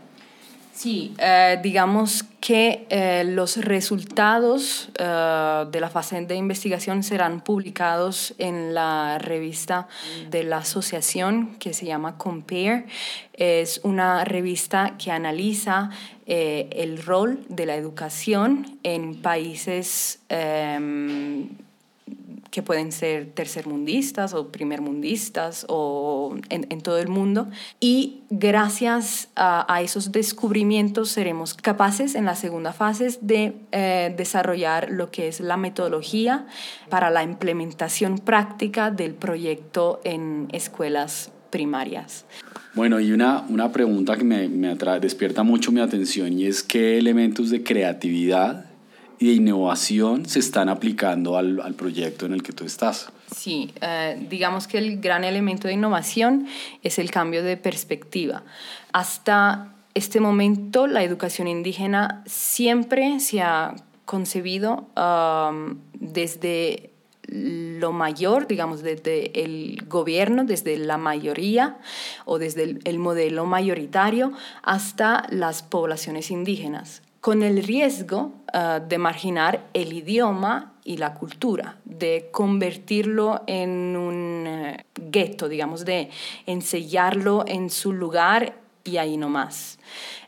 Sí, 0.78 1.12
eh, 1.18 1.58
digamos 1.60 2.22
que 2.38 2.86
eh, 2.88 3.24
los 3.26 3.56
resultados 3.56 4.90
eh, 4.96 5.64
de 5.72 5.80
la 5.80 5.90
fase 5.90 6.20
de 6.20 6.36
investigación 6.36 7.02
serán 7.02 7.40
publicados 7.40 8.32
en 8.38 8.74
la 8.74 9.18
revista 9.18 9.88
de 10.30 10.44
la 10.44 10.58
asociación 10.58 11.56
que 11.58 11.74
se 11.74 11.84
llama 11.84 12.16
Compare. 12.16 12.86
Es 13.32 13.80
una 13.82 14.24
revista 14.24 14.94
que 14.98 15.10
analiza 15.10 15.90
el 16.26 17.02
rol 17.02 17.44
de 17.48 17.66
la 17.66 17.74
educación 17.74 18.78
en 18.84 19.20
países 19.20 20.20
em, 20.28 21.48
que 22.50 22.62
pueden 22.62 22.92
ser 22.92 23.26
tercermundistas 23.32 24.34
o 24.34 24.48
primermundistas 24.50 25.66
o 25.68 26.34
en, 26.48 26.80
todo 26.80 26.98
el 26.98 27.08
mundo. 27.08 27.48
Y 27.80 28.22
gracias 28.30 29.28
a, 29.36 29.80
esos 29.82 30.12
descubrimientos 30.12 31.10
seremos 31.10 31.54
capaces 31.54 32.14
en 32.14 32.24
la 32.24 32.34
segunda 32.34 32.72
fase 32.72 33.18
de 33.20 33.54
eh, 33.72 34.14
desarrollar 34.16 34.90
lo 34.90 35.10
que 35.10 35.28
es 35.28 35.40
la 35.40 35.56
metodología 35.56 36.46
para 36.88 37.10
la 37.10 37.22
implementación 37.22 38.18
práctica 38.18 38.90
del 38.90 39.14
proyecto 39.14 40.00
en 40.04 40.48
escuelas 40.52 41.30
primarias. 41.50 42.24
Bueno, 42.74 43.00
y 43.00 43.12
una, 43.12 43.44
una 43.48 43.72
pregunta 43.72 44.16
que 44.16 44.24
me, 44.24 44.48
me 44.48 44.74
despierta 45.00 45.42
mucho 45.42 45.72
mi 45.72 45.80
atención 45.80 46.38
y 46.38 46.46
es 46.46 46.62
qué 46.62 46.98
elementos 46.98 47.50
de 47.50 47.62
creatividad 47.62 48.66
y 49.18 49.28
de 49.28 49.32
innovación 49.34 50.26
se 50.26 50.38
están 50.38 50.68
aplicando 50.68 51.36
al, 51.36 51.60
al 51.60 51.74
proyecto 51.74 52.26
en 52.26 52.32
el 52.32 52.42
que 52.42 52.52
tú 52.52 52.64
estás. 52.64 53.10
Sí, 53.34 53.72
eh, 53.80 54.26
digamos 54.28 54.66
que 54.66 54.78
el 54.78 55.00
gran 55.00 55.24
elemento 55.24 55.68
de 55.68 55.74
innovación 55.74 56.46
es 56.82 56.98
el 56.98 57.10
cambio 57.10 57.42
de 57.42 57.56
perspectiva. 57.56 58.44
Hasta 58.92 59.74
este 59.94 60.20
momento 60.20 60.86
la 60.86 61.02
educación 61.02 61.48
indígena 61.48 62.22
siempre 62.26 63.20
se 63.20 63.42
ha 63.42 63.74
concebido 64.04 64.88
um, 64.96 65.78
desde 65.92 66.92
lo 67.30 67.92
mayor, 67.92 68.46
digamos, 68.46 68.82
desde 68.82 69.42
el 69.42 69.84
gobierno, 69.86 70.44
desde 70.44 70.78
la 70.78 70.96
mayoría 70.96 71.76
o 72.24 72.38
desde 72.38 72.62
el, 72.62 72.80
el 72.84 72.98
modelo 72.98 73.44
mayoritario 73.44 74.32
hasta 74.62 75.26
las 75.30 75.62
poblaciones 75.62 76.30
indígenas 76.30 77.02
con 77.20 77.42
el 77.42 77.62
riesgo 77.62 78.32
ah, 78.52 78.80
de 78.80 78.98
marginar 78.98 79.66
el 79.74 79.92
idioma 79.92 80.74
y 80.84 80.96
la 80.96 81.14
cultura, 81.14 81.76
de 81.84 82.28
convertirlo 82.30 83.42
en 83.46 83.96
un 83.96 84.44
eh, 84.46 84.84
gueto, 84.94 85.48
digamos, 85.48 85.84
de 85.84 86.10
ensellarlo 86.46 87.44
en 87.46 87.70
su 87.70 87.92
lugar 87.92 88.54
y 88.84 88.96
ahí 88.96 89.16
no 89.16 89.28
más. 89.28 89.78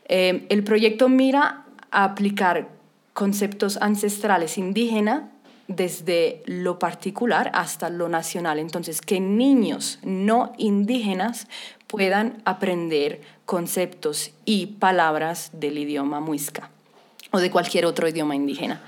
Eh, 0.05 0.45
el 0.49 0.63
proyecto 0.63 1.09
mira 1.09 1.65
a 1.89 2.03
aplicar 2.03 2.69
conceptos 3.13 3.77
ancestrales 3.77 4.57
indígenas 4.57 5.23
desde 5.67 6.43
lo 6.45 6.77
particular 6.79 7.49
hasta 7.53 7.89
lo 7.89 8.09
nacional. 8.09 8.59
Entonces, 8.59 9.01
que 9.01 9.19
niños 9.19 9.99
no 10.03 10.51
indígenas 10.57 11.47
puedan 11.87 12.41
aprender 12.45 13.21
conceptos 13.45 14.31
y 14.45 14.67
palabras 14.67 15.49
del 15.53 15.77
idioma 15.77 16.19
muisca 16.19 16.69
o 17.31 17.39
de 17.39 17.49
cualquier 17.49 17.85
otro 17.85 18.07
idioma 18.07 18.35
indígena. 18.35 18.81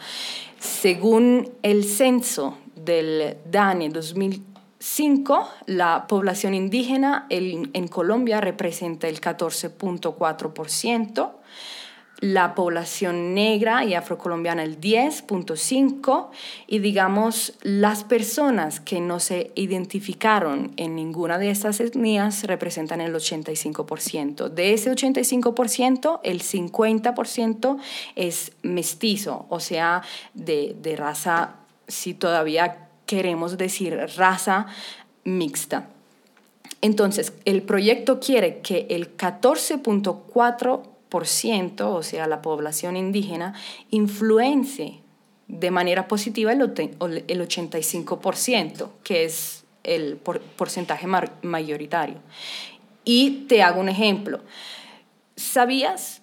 Según 0.59 1.51
el 1.61 1.83
censo 1.83 2.57
del 2.75 3.37
DANE 3.49 3.89
2005, 3.89 5.49
la 5.65 6.05
población 6.07 6.53
indígena 6.53 7.25
en 7.29 7.87
Colombia 7.87 8.41
representa 8.41 9.07
el 9.07 9.19
14.4%, 9.19 11.31
la 12.23 12.55
población 12.55 13.33
negra 13.33 13.83
y 13.83 13.95
afrocolombiana 13.95 14.63
el 14.63 14.79
10.5% 14.79 16.29
y 16.67 16.79
digamos 16.79 17.51
las 17.63 18.05
personas 18.05 18.79
que 18.79 19.01
no 19.01 19.19
se 19.19 19.51
identificaron 19.55 20.71
en 20.77 20.95
ninguna 20.95 21.37
de 21.37 21.49
estas 21.49 21.81
etnias 21.81 22.45
representan 22.45 23.01
el 23.01 23.13
85%. 23.13 24.47
De 24.47 24.71
ese 24.71 24.89
85%, 24.89 26.21
el 26.23 26.41
50% 26.41 27.77
es 28.15 28.53
mestizo, 28.61 29.45
o 29.49 29.59
sea, 29.59 30.01
de, 30.33 30.77
de 30.81 30.95
raza, 30.95 31.55
si 31.89 32.13
todavía 32.13 32.87
queremos 33.05 33.57
decir 33.57 33.99
raza 34.15 34.67
mixta. 35.25 35.89
Entonces, 36.79 37.33
el 37.43 37.63
proyecto 37.63 38.21
quiere 38.21 38.59
que 38.59 38.87
el 38.89 39.17
14.4% 39.17 40.92
o 41.15 42.03
sea, 42.03 42.27
la 42.27 42.41
población 42.41 42.97
indígena, 42.97 43.53
influencie 43.89 45.01
de 45.47 45.71
manera 45.71 46.07
positiva 46.07 46.51
el, 46.51 46.61
el 46.61 47.41
85%, 47.41 48.89
que 49.03 49.25
es 49.25 49.63
el 49.83 50.17
porcentaje 50.17 51.07
mayoritario. 51.41 52.17
Y 53.03 53.45
te 53.47 53.61
hago 53.61 53.81
un 53.81 53.89
ejemplo. 53.89 54.41
¿Sabías 55.35 56.21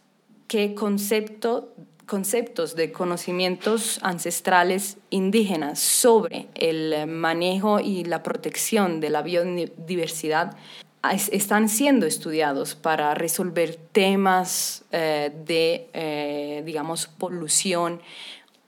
que 0.48 0.74
concepto, 0.74 1.74
conceptos 2.07 2.74
de 2.74 2.90
conocimientos 2.90 4.00
ancestrales 4.03 4.96
indígenas 5.11 5.79
sobre 5.79 6.48
el 6.55 7.07
manejo 7.07 7.79
y 7.81 8.05
la 8.05 8.22
protección 8.22 9.00
de 9.00 9.11
la 9.11 9.22
biodiversidad 9.22 10.57
están 11.03 11.69
siendo 11.69 12.07
estudiados 12.07 12.75
para 12.75 13.15
resolver 13.15 13.77
temas 13.93 14.85
eh, 14.93 15.33
de, 15.47 15.89
eh, 15.95 16.63
digamos, 16.65 17.07
polución 17.07 18.01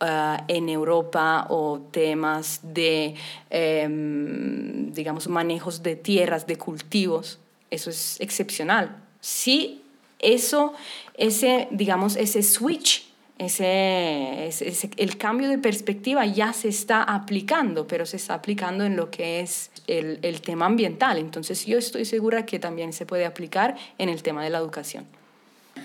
eh, 0.00 0.36
en 0.48 0.68
Europa 0.68 1.46
o 1.50 1.80
temas 1.90 2.60
de, 2.62 3.14
em, 3.50 4.92
digamos, 4.92 5.28
manejos 5.28 5.82
de 5.82 5.96
tierras, 5.96 6.46
de 6.46 6.56
cultivos. 6.56 7.38
Eso 7.70 7.90
es 7.90 8.18
excepcional. 8.20 8.96
Sí, 9.20 9.82
eso, 10.18 10.72
ese, 11.14 11.68
digamos, 11.70 12.16
ese 12.16 12.42
switch 12.42 13.12
ese, 13.38 14.46
ese, 14.46 14.90
el 14.96 15.18
cambio 15.18 15.48
de 15.48 15.58
perspectiva 15.58 16.24
ya 16.26 16.52
se 16.52 16.68
está 16.68 17.02
aplicando, 17.02 17.88
pero 17.88 18.06
se 18.06 18.16
está 18.16 18.34
aplicando 18.34 18.84
en 18.84 18.94
lo 18.94 19.10
que 19.10 19.40
es 19.40 19.71
el, 19.86 20.18
el, 20.22 20.40
tema 20.40 20.66
ambiental. 20.66 21.18
Entonces 21.18 21.66
yo 21.66 21.78
estoy 21.78 22.04
segura 22.04 22.46
que 22.46 22.58
también 22.58 22.92
se 22.92 23.06
puede 23.06 23.26
aplicar 23.26 23.76
en 23.98 24.08
el 24.08 24.22
tema 24.22 24.44
de 24.44 24.50
la 24.50 24.58
educación. 24.58 25.04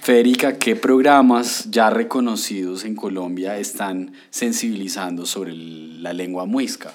Federica, 0.02 0.58
¿qué 0.58 0.76
programas 0.76 1.70
ya 1.72 1.90
reconocidos 1.90 2.86
en 2.86 2.96
Colombia 2.96 3.58
están 3.58 4.14
sensibilizando 4.30 5.26
sobre 5.26 5.54
la 5.54 6.14
lengua 6.14 6.46
muisca? 6.46 6.94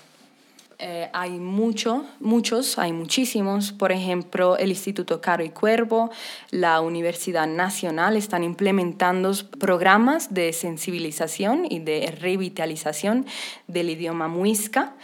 Eh, 0.85 1.09
hay 1.12 1.31
mucho, 1.31 2.05
muchos, 2.19 2.77
hay 2.77 2.93
muchísimos. 2.93 3.71
Por 3.73 3.93
ejemplo, 3.93 4.57
el 4.57 4.71
Instituto 4.71 5.21
Caro 5.21 5.45
y 5.45 5.51
Cuervo, 5.51 6.11
la 6.51 6.81
Universidad 6.81 7.47
Nacional 7.47 8.17
están 8.17 8.43
implementando 8.43 9.33
programas 9.61 10.35
de 10.35 10.53
sensibilización 10.53 11.67
y 11.71 11.79
de 11.79 12.11
revitalización 12.19 13.27
del 13.69 13.91
idioma 13.91 14.27
muisca 14.27 14.95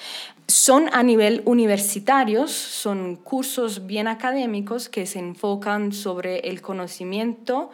son 0.48 0.88
a 0.94 1.02
nivel 1.02 1.42
universitarios, 1.44 2.50
son 2.50 3.16
cursos 3.16 3.86
bien 3.86 4.08
académicos 4.08 4.88
que 4.88 5.04
se 5.04 5.18
enfocan 5.18 5.92
sobre 5.92 6.38
el 6.40 6.62
conocimiento 6.62 7.70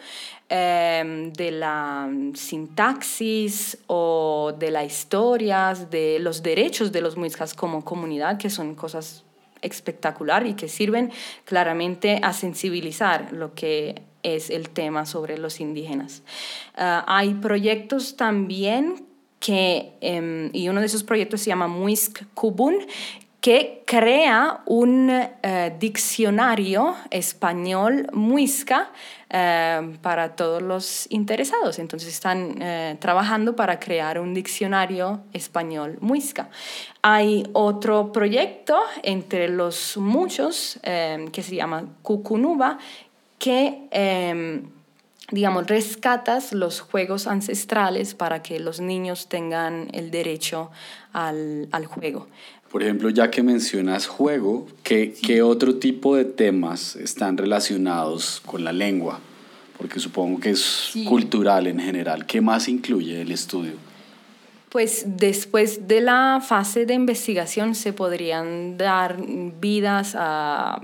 em, 0.49 1.33
de 1.33 1.53
la 1.53 2.11
sintaxis 2.35 3.79
o 3.87 4.53
de 4.59 4.73
la 4.73 4.85
historia, 4.85 5.73
de 5.89 6.19
los 6.19 6.43
derechos 6.43 6.91
de 6.91 7.01
los 7.01 7.17
muiscas 7.17 7.55
como 7.55 7.85
comunidad, 7.85 8.39
que 8.39 8.51
son 8.51 8.75
cosas 8.75 9.23
espectacular 9.63 10.45
y 10.45 10.55
que 10.55 10.69
sirven 10.69 11.13
claramente 11.45 12.21
a 12.23 12.33
sensibilizar 12.33 13.33
lo 13.33 13.55
que 13.55 14.03
es 14.25 14.51
el 14.51 14.71
tema 14.71 15.07
sobre 15.07 15.39
los 15.39 15.61
indígenas. 15.61 16.23
Ah, 16.77 17.05
hay 17.07 17.35
proyectos 17.35 18.17
también 18.17 19.14
que, 19.45 19.93
em, 20.01 20.49
y 20.55 20.71
uno 20.71 20.81
de 20.81 20.87
esos 20.87 21.05
proyectos 21.05 21.43
se 21.43 21.49
llama 21.49 21.69
Muisk 21.69 22.23
Kubun, 22.33 22.77
que 23.43 23.83
crea 23.85 24.63
un 24.65 25.11
eh, 25.11 25.77
diccionario 25.79 26.95
español 27.11 28.07
muisca 28.15 28.91
eh, 29.29 29.99
para 30.01 30.35
todos 30.35 30.63
los 30.63 31.07
interesados. 31.11 31.79
Entonces 31.79 32.09
están 32.09 32.57
eh, 32.63 32.97
trabajando 33.01 33.55
para 33.55 33.79
crear 33.79 34.19
un 34.19 34.33
diccionario 34.33 35.21
español 35.35 35.99
muisca. 36.01 36.49
Hay 37.03 37.47
otro 37.53 38.13
proyecto 38.13 38.81
entre 39.03 39.51
los 39.51 39.99
muchos 39.99 40.81
que 40.83 41.43
se 41.43 41.55
llama 41.55 41.85
Cucunuba 42.01 42.79
que 43.39 44.63
digamos, 45.31 45.67
rescatas 45.67 46.53
los 46.53 46.81
juegos 46.81 47.27
ancestrales 47.27 48.15
para 48.15 48.43
que 48.43 48.61
los 48.61 48.81
niños 48.81 49.29
tengan 49.29 49.89
el 49.93 50.11
derecho 50.11 50.71
al, 51.13 51.69
al 51.73 51.87
juego. 51.87 52.29
Por 52.71 52.83
ejemplo, 52.83 53.09
ya 53.09 53.31
que 53.31 53.43
mencionas 53.43 54.07
juego, 54.07 54.67
¿qué, 54.83 55.15
¿qué, 55.15 55.43
otro 55.43 55.77
tipo 55.77 56.17
de 56.17 56.25
temas 56.25 56.97
están 56.97 57.37
relacionados 57.37 58.43
con 58.45 58.65
la 58.65 58.73
lengua? 58.73 59.21
Porque 59.79 60.01
supongo 60.01 60.41
que 60.41 60.51
es 60.51 60.93
cultural 61.07 61.69
en 61.69 61.79
general. 61.79 62.27
¿Qué 62.27 62.41
más 62.41 62.69
incluye 62.69 63.23
el 63.23 63.31
estudio? 63.31 63.75
Pues 64.71 65.05
después 65.07 65.87
de 65.87 66.01
la 66.01 66.43
fase 66.45 66.85
de 66.85 66.95
investigación 66.95 67.77
se 67.77 67.93
podrían 67.93 68.77
dar 68.77 69.19
vidas 69.61 70.17
a 70.19 70.83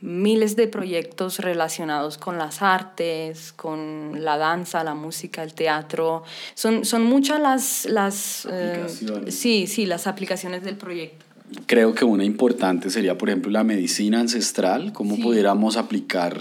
miles 0.00 0.56
de 0.56 0.66
proyectos 0.66 1.38
relacionados 1.38 2.16
con 2.16 2.38
las 2.38 2.62
artes, 2.62 3.52
con 3.52 4.24
la 4.24 4.38
danza, 4.38 4.82
la 4.82 4.94
música, 4.94 5.42
el 5.42 5.54
teatro. 5.54 6.22
Son, 6.54 6.84
son 6.84 7.04
muchas 7.04 7.40
las, 7.40 7.84
las 7.86 8.48
eh, 8.50 8.86
sí, 9.28 9.66
sí, 9.66 9.86
las 9.86 10.06
aplicaciones 10.06 10.62
del 10.64 10.76
proyecto. 10.76 11.26
Creo 11.66 11.94
que 11.94 12.04
una 12.04 12.24
importante 12.24 12.90
sería, 12.90 13.18
por 13.18 13.28
ejemplo, 13.28 13.50
la 13.50 13.64
medicina 13.64 14.20
ancestral, 14.20 14.92
cómo 14.92 15.18
pudiéramos 15.18 15.76
aplicar 15.76 16.40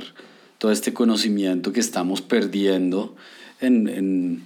todo 0.60 0.72
este 0.72 0.94
conocimiento 0.94 1.74
que 1.74 1.80
estamos 1.80 2.22
perdiendo 2.22 3.16
en, 3.60 3.88
en, 3.88 4.44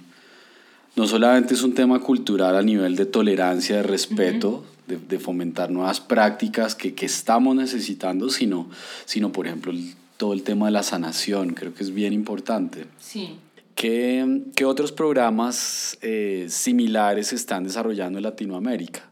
no 0.96 1.06
solamente 1.06 1.54
es 1.54 1.62
un 1.62 1.74
tema 1.74 2.00
cultural 2.00 2.56
a 2.56 2.62
nivel 2.62 2.96
de 2.96 3.04
tolerancia, 3.04 3.76
de 3.76 3.82
respeto, 3.82 4.64
de, 4.86 5.18
fomentar 5.18 5.70
nuevas 5.70 6.00
prácticas 6.00 6.74
que, 6.74 6.94
que, 6.94 7.06
estamos 7.06 7.56
necesitando, 7.56 8.28
sino, 8.30 8.68
sino 9.04 9.32
por 9.32 9.46
ejemplo, 9.46 9.72
todo 10.16 10.32
el 10.32 10.42
tema 10.42 10.66
de 10.66 10.72
la 10.72 10.82
sanación, 10.82 11.54
creo 11.54 11.74
que 11.74 11.82
es 11.82 11.92
bien 11.92 12.12
importante. 12.12 12.86
Sí. 12.98 13.36
¿Qué, 13.74 14.42
qué 14.54 14.64
otros 14.64 14.92
programas 14.92 15.98
eh, 16.00 16.46
similares 16.48 17.28
se 17.28 17.36
están 17.36 17.64
desarrollando 17.64 18.18
en 18.18 18.22
Latinoamérica? 18.22 19.02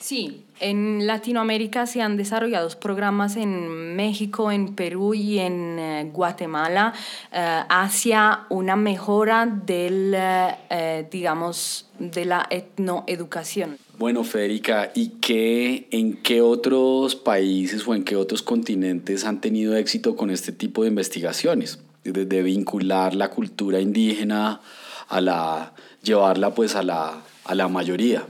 Sí, 0.00 0.46
en 0.60 1.06
Latinoamérica 1.06 1.86
se 1.86 2.00
han 2.00 2.16
desarrollado 2.16 2.70
programas 2.80 3.36
en 3.36 3.96
México, 3.96 4.50
en 4.50 4.74
Perú 4.74 5.12
y 5.12 5.38
en 5.38 5.78
eh, 5.78 6.10
Guatemala 6.10 6.94
eh, 7.30 7.62
hacia 7.68 8.46
una 8.48 8.76
mejora 8.76 9.44
del, 9.44 10.14
eh, 10.16 11.06
digamos, 11.10 11.86
de 11.98 12.24
la 12.24 12.46
etnoeducación. 12.48 13.76
Bueno, 14.00 14.24
Federica, 14.24 14.92
¿y 14.94 15.08
qué, 15.20 15.86
en 15.90 16.14
qué 16.22 16.40
otros 16.40 17.16
países 17.16 17.86
o 17.86 17.94
en 17.94 18.02
qué 18.02 18.16
otros 18.16 18.40
continentes 18.40 19.26
han 19.26 19.42
tenido 19.42 19.76
éxito 19.76 20.16
con 20.16 20.30
este 20.30 20.52
tipo 20.52 20.84
de 20.84 20.88
investigaciones? 20.88 21.80
De, 22.02 22.24
de 22.24 22.42
vincular 22.42 23.14
la 23.14 23.28
cultura 23.28 23.78
indígena 23.78 24.62
a 25.06 25.20
la, 25.20 25.74
llevarla 26.02 26.54
pues 26.54 26.76
a 26.76 26.82
la, 26.82 27.20
a 27.44 27.54
la 27.54 27.68
mayoría. 27.68 28.24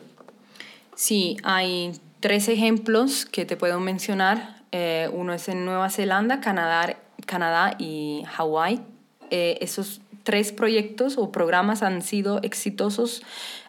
Sí, 0.96 1.36
hay 1.44 1.92
tres 2.18 2.48
ejemplos 2.48 3.24
que 3.24 3.44
te 3.44 3.56
puedo 3.56 3.78
mencionar. 3.78 4.64
Eh, 4.72 5.08
uno 5.12 5.32
es 5.34 5.48
en 5.48 5.64
Nueva 5.64 5.88
Zelanda, 5.88 6.40
Canadá, 6.40 6.98
Canadá 7.26 7.76
y 7.78 8.24
Hawái. 8.26 8.80
Eh, 9.30 9.58
esos 9.60 10.00
tres 10.24 10.50
proyectos 10.50 11.16
o 11.16 11.30
programas 11.30 11.84
han 11.84 12.02
sido 12.02 12.42
exitosos 12.42 13.22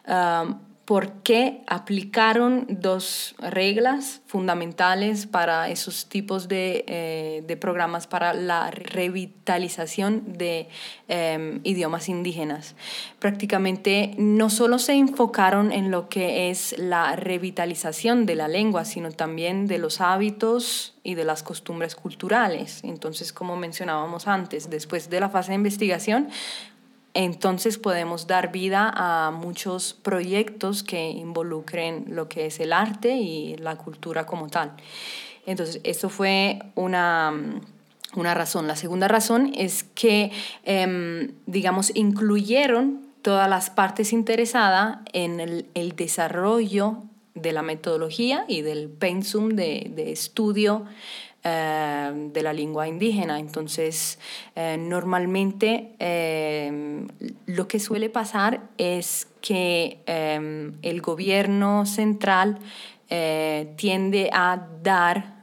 um, 0.08 0.56
porque 0.84 1.62
aplicaron 1.68 2.66
dos 2.68 3.36
reglas 3.38 4.20
fundamentales 4.26 5.26
para 5.26 5.68
esos 5.68 6.06
tipos 6.06 6.48
de, 6.48 6.84
eh, 6.88 7.56
programas 7.60 8.06
para 8.06 8.34
la 8.34 8.70
revitalización 8.70 10.38
de 10.38 10.68
em, 11.06 11.60
idiomas 11.62 12.08
indígenas. 12.08 12.74
Prácticamente 13.18 14.14
no 14.18 14.50
solo 14.50 14.78
se 14.78 14.94
enfocaron 14.94 15.70
en 15.70 15.90
lo 15.90 16.08
que 16.08 16.50
es 16.50 16.74
la 16.78 17.14
revitalización 17.14 18.26
de 18.26 18.34
la 18.34 18.48
lengua, 18.48 18.84
sino 18.84 19.12
también 19.12 19.66
de 19.66 19.78
los 19.78 20.00
hábitos 20.00 20.94
y 21.04 21.14
de 21.14 21.24
las 21.24 21.42
costumbres 21.42 21.94
culturales. 21.94 22.82
Entonces, 22.82 23.32
como 23.32 23.56
mencionábamos 23.56 24.26
antes, 24.26 24.70
después 24.70 25.10
de 25.10 25.20
la 25.20 25.28
fase 25.28 25.52
de 25.52 25.56
investigación, 25.56 26.28
entonces 27.14 27.78
podemos 27.78 28.26
dar 28.26 28.52
vida 28.52 28.92
a 28.94 29.30
muchos 29.30 29.94
proyectos 29.94 30.82
que 30.82 31.10
involucren 31.10 32.06
lo 32.08 32.28
que 32.28 32.46
es 32.46 32.58
el 32.60 32.72
arte 32.72 33.16
y 33.16 33.56
la 33.56 33.76
cultura 33.76 34.24
como 34.24 34.48
tal. 34.48 34.72
Entonces, 35.44 35.80
eso 35.84 36.08
fue 36.08 36.60
una, 36.74 37.32
una 38.14 38.34
razón. 38.34 38.66
La 38.66 38.76
segunda 38.76 39.08
razón 39.08 39.52
es 39.54 39.84
que, 39.84 40.30
em, 40.64 41.32
digamos, 41.46 41.94
incluyeron 41.94 43.06
todas 43.20 43.48
las 43.48 43.70
partes 43.70 44.12
interesadas 44.12 44.98
en 45.12 45.40
el, 45.40 45.66
el, 45.74 45.94
desarrollo 45.94 46.98
de 47.34 47.52
la 47.52 47.62
metodología 47.62 48.44
y 48.48 48.62
del 48.62 48.88
pensum 48.88 49.50
de, 49.50 49.90
de 49.94 50.12
estudio 50.12 50.86
eh, 51.44 52.30
de 52.32 52.42
la 52.42 52.52
lengua 52.52 52.86
indígena. 52.86 53.40
Entonces, 53.40 54.20
eh, 54.54 54.76
normalmente 54.78 55.96
eh, 55.98 57.04
lo 57.46 57.66
que 57.66 57.80
suele 57.80 58.10
pasar 58.10 58.60
es 58.78 59.26
que 59.40 59.98
el 60.06 61.00
gobierno 61.00 61.84
central 61.84 62.58
tiende 63.08 64.30
a 64.32 64.68
dar 64.84 65.42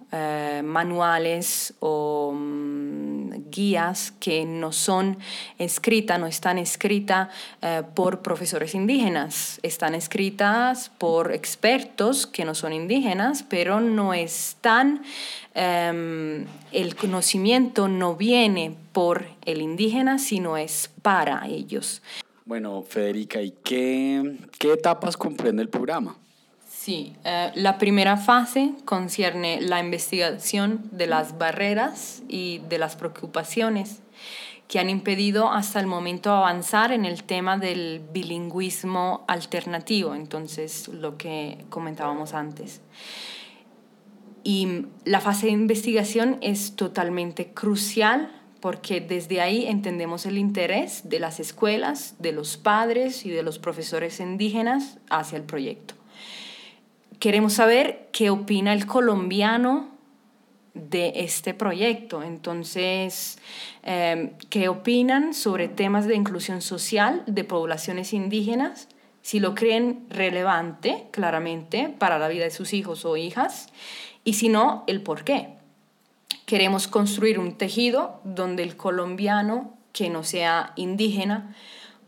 manuales 0.63 1.73
o 1.81 2.31
mm, 2.33 3.08
guías 3.49 4.13
que 4.19 4.45
no 4.45 4.71
son 4.71 5.17
escritas, 5.57 6.19
no 6.19 6.27
están 6.27 6.57
escritas 6.57 7.29
por 7.93 8.21
profesores 8.21 8.75
indígenas, 8.75 9.59
están 9.63 9.95
escritas 9.95 10.91
por 10.97 11.33
expertos 11.33 12.27
que 12.27 12.45
no 12.45 12.55
son 12.55 12.73
indígenas, 12.73 13.43
pero 13.47 13.79
no 13.79 14.13
están 14.13 15.01
Em, 15.61 16.45
el 16.71 16.95
conocimiento 16.95 17.87
no 17.87 18.15
viene 18.15 18.75
por 18.93 19.25
el 19.45 19.61
indígena, 19.61 20.17
sino 20.17 20.55
es 20.55 20.89
para 21.01 21.45
ellos. 21.47 22.01
Bueno, 22.45 22.83
Federica, 22.83 23.41
¿y 23.41 23.51
qué, 23.63 24.37
qué 24.57 24.73
etapas 24.73 25.17
comprende 25.17 25.61
el 25.61 25.69
programa? 25.69 26.15
Sí, 26.89 27.13
eh, 27.23 27.51
la 27.53 27.77
primera 27.77 28.17
fase 28.17 28.73
concierne 28.83 29.61
la 29.61 29.79
investigación 29.79 30.89
de 30.91 31.05
las 31.05 31.37
barreras 31.37 32.23
y 32.27 32.63
de 32.67 32.79
las 32.79 32.95
preocupaciones 32.95 33.99
que 34.67 34.79
han 34.79 34.89
impedido 34.89 35.51
hasta 35.51 35.79
el 35.79 35.85
momento 35.85 36.31
avanzar 36.31 36.91
en 36.91 37.05
el 37.05 37.25
tema 37.25 37.59
del 37.59 38.01
bilingüismo 38.11 39.23
alternativo, 39.27 40.15
entonces 40.15 40.87
lo 40.87 41.15
que 41.15 41.63
comentábamos 41.69 42.33
antes. 42.33 42.81
Y 44.43 44.87
la 45.05 45.21
fase 45.21 45.45
de 45.45 45.51
investigación 45.51 46.39
es 46.41 46.75
totalmente 46.75 47.53
crucial 47.53 48.31
porque 48.61 48.99
desde 48.99 49.41
ahí 49.41 49.67
entendemos 49.67 50.25
el 50.25 50.39
interés 50.39 51.07
de 51.07 51.19
las 51.19 51.39
escuelas, 51.39 52.15
de 52.17 52.31
los 52.31 52.57
padres 52.57 53.27
y 53.27 53.29
de 53.29 53.43
los 53.43 53.59
profesores 53.59 54.19
indígenas 54.19 54.97
hacia 55.11 55.37
el 55.37 55.43
proyecto. 55.43 55.98
Queremos 57.19 57.53
saber 57.53 58.07
qué 58.13 58.29
opina 58.29 58.71
el 58.71 58.85
colombiano 58.85 59.89
de 60.73 61.11
este 61.15 61.53
proyecto. 61.53 62.23
Entonces, 62.23 63.39
em, 63.83 64.31
¿qué 64.49 64.69
opinan 64.69 65.33
sobre 65.33 65.67
temas 65.67 66.07
de 66.07 66.15
inclusión 66.15 66.61
social 66.61 67.23
de 67.27 67.43
poblaciones 67.43 68.13
indígenas? 68.13 68.87
Si 69.21 69.41
lo 69.41 69.53
creen 69.53 70.05
relevante, 70.09 71.07
claramente, 71.11 71.93
para 71.97 72.19
la 72.19 72.29
vida 72.29 72.45
de 72.45 72.51
sus 72.51 72.73
hijos 72.73 73.03
o 73.03 73.17
hijas 73.17 73.67
y 74.23 74.33
si 74.33 74.47
no, 74.47 74.85
el 74.87 75.01
por 75.01 75.25
qué. 75.25 75.49
Queremos 76.45 76.87
construir 76.87 77.37
un 77.37 77.57
tejido 77.57 78.21
donde 78.23 78.63
el 78.63 78.77
colombiano 78.77 79.77
que 79.91 80.09
no 80.09 80.23
sea 80.23 80.71
indígena 80.77 81.53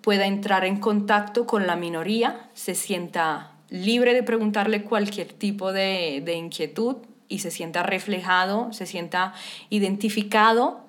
pueda 0.02 0.26
entrar 0.26 0.64
en 0.66 0.80
contacto 0.80 1.46
con 1.46 1.68
la 1.68 1.76
minoría, 1.76 2.50
se 2.54 2.76
sienta 2.76 3.51
libre 3.72 4.14
de 4.14 4.22
preguntarle 4.22 4.84
cualquier 4.84 5.34
tipo 5.34 5.74
de, 5.74 6.24
inquietud 6.36 6.98
y 7.28 7.40
se 7.40 7.50
sienta 7.50 7.82
reflejado, 7.82 8.72
se 8.74 8.86
sienta 8.86 9.34
identificado 9.70 10.82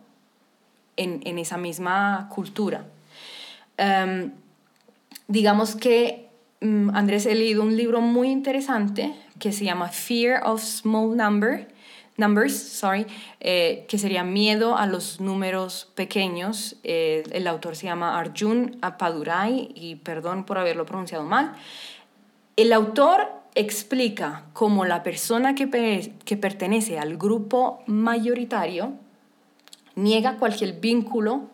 en, 0.96 1.38
esa 1.38 1.56
misma 1.56 2.28
cultura. 2.34 2.84
Em, 3.78 4.32
digamos 5.28 5.76
que, 5.76 6.28
mm, 6.60 6.90
Andrés, 6.94 7.24
he 7.24 7.34
leído 7.34 7.62
un 7.62 7.76
libro 7.76 8.00
muy 8.00 8.28
interesante 8.28 9.14
que 9.38 9.52
se 9.52 9.64
llama 9.64 9.88
Fear 9.88 10.42
of 10.44 10.62
Small 10.62 11.16
Number, 11.16 11.72
Numbers, 12.16 12.54
sorry, 12.54 13.06
eh, 13.40 13.86
que 13.88 13.96
sería 13.96 14.22
Miedo 14.22 14.76
a 14.76 14.86
los 14.86 15.20
números 15.20 15.90
pequeños. 15.94 16.76
Eh, 16.84 17.22
el 17.32 17.46
autor 17.46 17.74
se 17.74 17.86
llama 17.86 18.18
Arjun 18.18 18.76
Apadurai 18.82 19.70
y 19.74 19.96
perdón 19.96 20.44
por 20.44 20.58
haberlo 20.58 20.84
pronunciado 20.84 21.24
mal. 21.24 21.54
El 22.56 22.72
autor 22.72 23.28
explica 23.54 24.44
cómo 24.52 24.84
la 24.84 25.02
persona 25.02 25.54
que, 25.54 26.14
que 26.24 26.36
pertenece 26.36 26.98
al 26.98 27.16
grupo 27.16 27.82
mayoritario 27.86 28.94
niega 29.94 30.36
cualquier 30.36 30.80
vínculo 30.80 31.50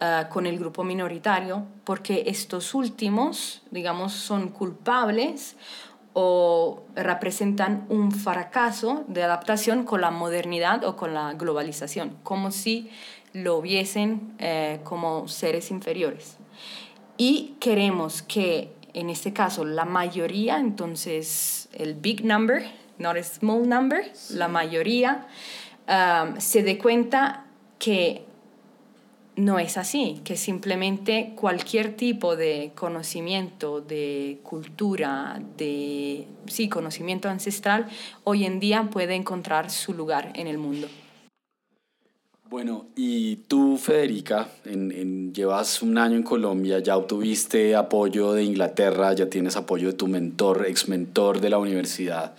ah, 0.00 0.28
con 0.30 0.46
el 0.46 0.58
grupo 0.58 0.84
minoritario 0.84 1.64
porque 1.84 2.24
estos 2.26 2.74
últimos, 2.74 3.62
digamos, 3.70 4.12
son 4.12 4.48
culpables 4.48 5.56
o 6.14 6.82
representan 6.94 7.86
un 7.88 8.12
fracaso 8.12 9.04
de 9.08 9.22
adaptación 9.22 9.84
con 9.84 10.02
la 10.02 10.10
modernidad 10.10 10.84
o 10.84 10.96
con 10.96 11.14
la 11.14 11.32
globalización, 11.32 12.18
como 12.22 12.50
si 12.50 12.90
lo 13.32 13.62
viesen 13.62 14.34
eh, 14.38 14.80
como 14.84 15.26
seres 15.28 15.70
inferiores. 15.70 16.36
Y 17.16 17.56
queremos 17.60 18.20
que, 18.22 18.74
en 18.94 19.10
este 19.10 19.32
caso, 19.32 19.64
la 19.64 19.84
mayoría, 19.84 20.58
entonces 20.58 21.68
el 21.72 21.94
big 21.94 22.24
number, 22.24 22.64
not 22.98 23.16
a 23.16 23.22
small 23.22 23.68
number, 23.68 24.12
la 24.30 24.48
mayoría, 24.48 25.26
um, 25.88 26.38
se 26.38 26.62
dé 26.62 26.78
cuenta 26.78 27.46
que 27.78 28.24
no 29.34 29.58
es 29.58 29.78
así, 29.78 30.20
que 30.24 30.36
simplemente 30.36 31.32
cualquier 31.34 31.96
tipo 31.96 32.36
de 32.36 32.72
conocimiento, 32.74 33.80
de 33.80 34.40
cultura, 34.42 35.40
de 35.56 36.26
sí, 36.46 36.68
conocimiento 36.68 37.30
ancestral, 37.30 37.86
hoy 38.24 38.44
en 38.44 38.60
día 38.60 38.90
puede 38.90 39.14
encontrar 39.14 39.70
su 39.70 39.94
lugar 39.94 40.32
en 40.34 40.46
el 40.46 40.58
mundo. 40.58 40.88
Bueno, 42.52 42.84
y 42.96 43.36
tú, 43.48 43.78
Federica, 43.78 44.46
en, 44.66 45.32
llevas 45.32 45.80
un 45.80 45.96
año 45.96 46.16
en 46.16 46.22
Colombia, 46.22 46.80
ya 46.80 46.98
obtuviste 46.98 47.74
apoyo 47.74 48.34
de 48.34 48.44
Inglaterra, 48.44 49.14
ya 49.14 49.30
tienes 49.30 49.56
apoyo 49.56 49.86
de 49.86 49.94
tu 49.94 50.06
mentor, 50.06 50.66
ex 50.68 50.86
mentor 50.86 51.40
de 51.40 51.48
la 51.48 51.56
universidad. 51.56 52.34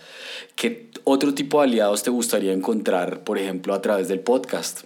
¿Qué 0.54 0.88
otro 1.02 1.34
tipo 1.34 1.58
de 1.58 1.64
aliados 1.64 2.04
te 2.04 2.10
gustaría 2.10 2.52
encontrar, 2.52 3.24
por 3.24 3.38
ejemplo, 3.38 3.74
a 3.74 3.82
través 3.82 4.06
del 4.06 4.20
podcast? 4.20 4.84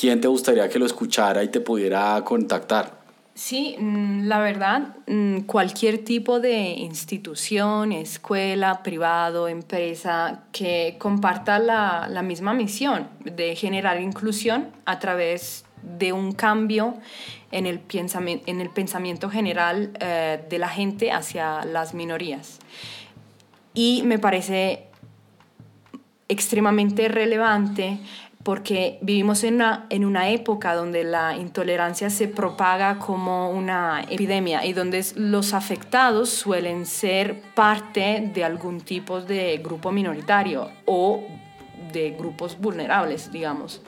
¿quién 0.00 0.20
te 0.20 0.28
gustaría 0.28 0.68
que 0.70 0.78
lo 0.78 0.86
escuchara 0.86 1.44
y 1.44 1.48
te 1.48 1.60
pudiera 1.60 2.22
contactar? 2.24 2.99
Sí, 3.34 3.76
mm, 3.78 4.26
la 4.26 4.40
verdad, 4.40 4.96
mm, 5.06 5.40
cualquier 5.40 6.04
tipo 6.04 6.40
de 6.40 6.70
institución, 6.70 7.92
escuela, 7.92 8.82
privado, 8.82 9.48
empresa 9.48 10.44
que 10.52 10.96
comparta 10.98 11.58
la, 11.58 12.08
la 12.10 12.22
misma 12.22 12.52
misión 12.54 13.08
de 13.24 13.56
generar 13.56 14.00
inclusión 14.00 14.68
a 14.84 14.98
través 14.98 15.64
de 15.82 16.12
un 16.12 16.32
cambio 16.32 16.96
en 17.52 17.66
el 17.66 17.80
pensamiento, 17.80 18.44
en 18.46 18.60
el 18.60 18.70
pensamiento 18.70 19.30
general 19.30 19.90
eh, 20.00 20.44
de 20.48 20.58
la 20.58 20.68
gente 20.68 21.12
hacia 21.12 21.64
las 21.64 21.94
minorías. 21.94 22.58
Y 23.74 24.02
me 24.04 24.18
parece 24.18 24.86
extremadamente 26.28 27.08
relevante 27.08 27.98
porque 28.42 28.98
vivimos 29.02 29.44
en 29.44 29.54
una, 29.54 29.86
en 29.90 30.04
una 30.04 30.30
época 30.30 30.74
donde 30.74 31.04
la 31.04 31.36
intolerancia 31.36 32.08
se 32.08 32.26
propaga 32.26 32.98
como 32.98 33.50
una 33.50 34.02
epidemia 34.08 34.64
y 34.64 34.72
donde 34.72 35.04
los 35.16 35.52
afectados 35.52 36.30
suelen 36.30 36.86
ser 36.86 37.40
parte 37.54 38.30
de 38.34 38.44
algún 38.44 38.80
tipo 38.80 39.20
de 39.20 39.58
grupo 39.58 39.92
minoritario 39.92 40.70
o 40.86 41.22
de 41.92 42.10
grupos 42.10 42.58
vulnerables, 42.58 43.30
digamos. 43.30 43.82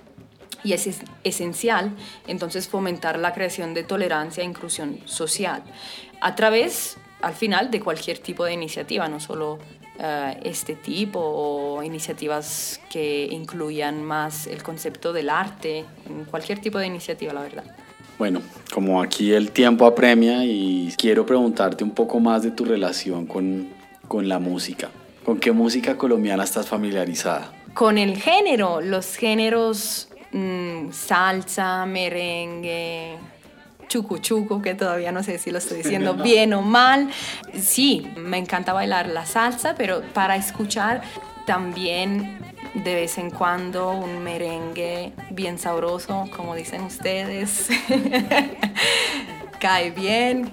Y 0.64 0.74
es 0.74 1.02
esencial 1.24 1.96
entonces 2.26 2.68
fomentar 2.68 3.18
la 3.18 3.32
creación 3.32 3.74
de 3.74 3.82
tolerancia 3.82 4.42
e 4.42 4.46
inclusión 4.46 5.00
social 5.06 5.62
a 6.22 6.36
través, 6.36 6.98
al 7.20 7.34
final, 7.34 7.70
de 7.70 7.80
cualquier 7.80 8.18
tipo 8.18 8.44
de 8.44 8.52
iniciativa, 8.52 9.08
no 9.08 9.18
solo 9.18 9.58
eh, 9.98 10.40
este 10.44 10.74
tipo 10.74 11.20
o 11.20 11.82
iniciativas 11.82 12.80
que 12.90 13.28
incluyan 13.30 14.02
más 14.02 14.46
el 14.46 14.62
concepto 14.62 15.12
del 15.12 15.28
arte, 15.28 15.84
cualquier 16.30 16.60
tipo 16.60 16.78
de 16.78 16.86
iniciativa, 16.86 17.32
la 17.32 17.42
verdad. 17.42 17.64
Bueno, 18.18 18.40
como 18.72 19.02
aquí 19.02 19.32
el 19.32 19.50
tiempo 19.50 19.86
apremia 19.86 20.44
y 20.44 20.94
quiero 20.96 21.26
preguntarte 21.26 21.82
un 21.84 21.90
poco 21.90 22.20
más 22.20 22.42
de 22.42 22.52
tu 22.52 22.64
relación 22.64 23.26
con, 23.26 23.68
con 24.08 24.28
la 24.28 24.38
música. 24.38 24.90
¿Con 25.24 25.38
qué 25.38 25.52
música 25.52 25.96
colombiana 25.96 26.44
estás 26.44 26.68
familiarizada? 26.68 27.52
Con 27.74 27.98
el 27.98 28.16
género, 28.16 28.80
los 28.80 29.16
géneros 29.16 30.08
mm, 30.32 30.90
salsa, 30.90 31.86
merengue, 31.86 33.18
chucu 33.88 34.18
chucu, 34.18 34.62
que 34.62 34.74
todavía 34.74 35.12
no 35.12 35.22
sé 35.22 35.38
si 35.38 35.50
lo 35.50 35.58
estoy 35.58 35.78
diciendo 35.78 36.14
bien 36.14 36.52
o 36.54 36.62
mal. 36.62 37.10
Sí, 37.60 38.10
me 38.16 38.38
encanta 38.38 38.72
bailar 38.72 39.08
la 39.08 39.26
salsa, 39.26 39.74
pero 39.76 40.02
para 40.14 40.36
escuchar 40.36 41.02
también 41.46 42.38
de 42.74 42.94
vez 42.94 43.18
en 43.18 43.30
cuando 43.30 43.92
un 43.92 44.22
merengue 44.22 45.12
bien 45.30 45.58
sabroso, 45.58 46.28
como 46.34 46.54
dicen 46.54 46.82
ustedes. 46.82 47.68
Cae 49.60 49.90
bien, 49.92 50.50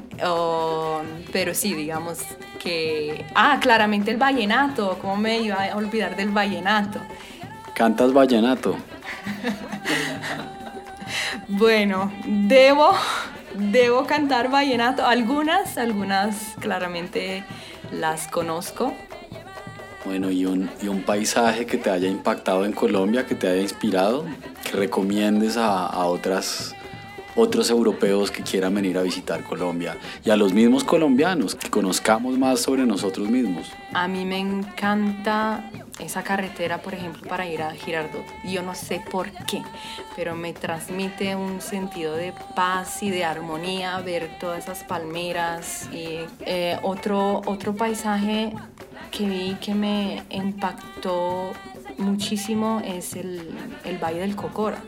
pero 1.31 1.55
sí, 1.55 1.73
digamos 1.73 2.19
que... 2.61 3.25
Ah, 3.33 3.57
claramente 3.59 4.11
el 4.11 4.17
vallenato, 4.17 4.99
¿cómo 5.01 5.17
me 5.17 5.39
iba 5.39 5.63
a 5.63 5.75
olvidar 5.75 6.15
del 6.15 6.29
vallenato? 6.29 6.99
¿Cantas 7.73 8.13
vallenato? 8.13 8.75
Bueno, 11.49 12.11
debo, 12.25 12.91
debo 13.55 14.05
cantar 14.05 14.51
vallenato. 14.51 15.05
Algunas, 15.05 15.77
algunas 15.77 16.55
claramente 16.59 17.43
las 17.91 18.27
conozco. 18.27 18.93
Bueno, 20.05 20.31
y 20.31 20.45
un, 20.45 20.69
y 20.81 20.87
un 20.87 21.01
paisaje 21.01 21.65
que 21.65 21.77
te 21.77 21.89
haya 21.89 22.07
impactado 22.07 22.65
en 22.65 22.71
Colombia, 22.71 23.25
que 23.25 23.35
te 23.35 23.47
haya 23.47 23.61
inspirado, 23.61 24.25
que 24.63 24.77
recomiendes 24.77 25.57
a, 25.57 25.85
a 25.87 26.05
otras 26.05 26.75
otros 27.35 27.69
europeos 27.69 28.31
que 28.31 28.43
quieran 28.43 28.73
venir 28.73 28.97
a 28.97 29.01
visitar 29.01 29.43
Colombia 29.43 29.97
y 30.25 30.29
a 30.29 30.35
los 30.35 30.53
mismos 30.53 30.83
colombianos, 30.83 31.55
que 31.55 31.69
conozcamos 31.69 32.37
más 32.37 32.59
sobre 32.59 32.85
nosotros 32.85 33.29
mismos. 33.29 33.71
A 33.93 34.07
mí 34.07 34.25
me 34.25 34.39
encanta 34.39 35.63
esa 35.99 36.23
carretera, 36.23 36.81
por 36.81 36.93
ejemplo, 36.93 37.27
para 37.27 37.45
ir 37.45 37.61
a 37.61 37.71
Girardot. 37.71 38.25
Yo 38.43 38.63
no 38.63 38.73
sé 38.75 39.03
por 39.11 39.31
qué, 39.45 39.61
pero 40.15 40.35
me 40.35 40.53
transmite 40.53 41.35
un 41.35 41.61
sentido 41.61 42.15
de 42.15 42.33
paz 42.55 43.03
y 43.03 43.09
de 43.09 43.25
armonía 43.25 43.99
ver 43.99 44.39
todas 44.39 44.63
esas 44.63 44.83
palmeras. 44.83 45.89
Y 45.91 46.19
eh, 46.41 46.79
otro, 46.83 47.41
otro 47.45 47.75
paisaje 47.75 48.53
que 49.11 49.25
vi 49.25 49.55
que 49.55 49.75
me 49.75 50.23
impactó 50.29 51.51
muchísimo 51.97 52.81
es 52.83 53.15
el, 53.15 53.55
el 53.83 53.97
Valle 53.97 54.21
del 54.21 54.35
Cocora. 54.35 54.81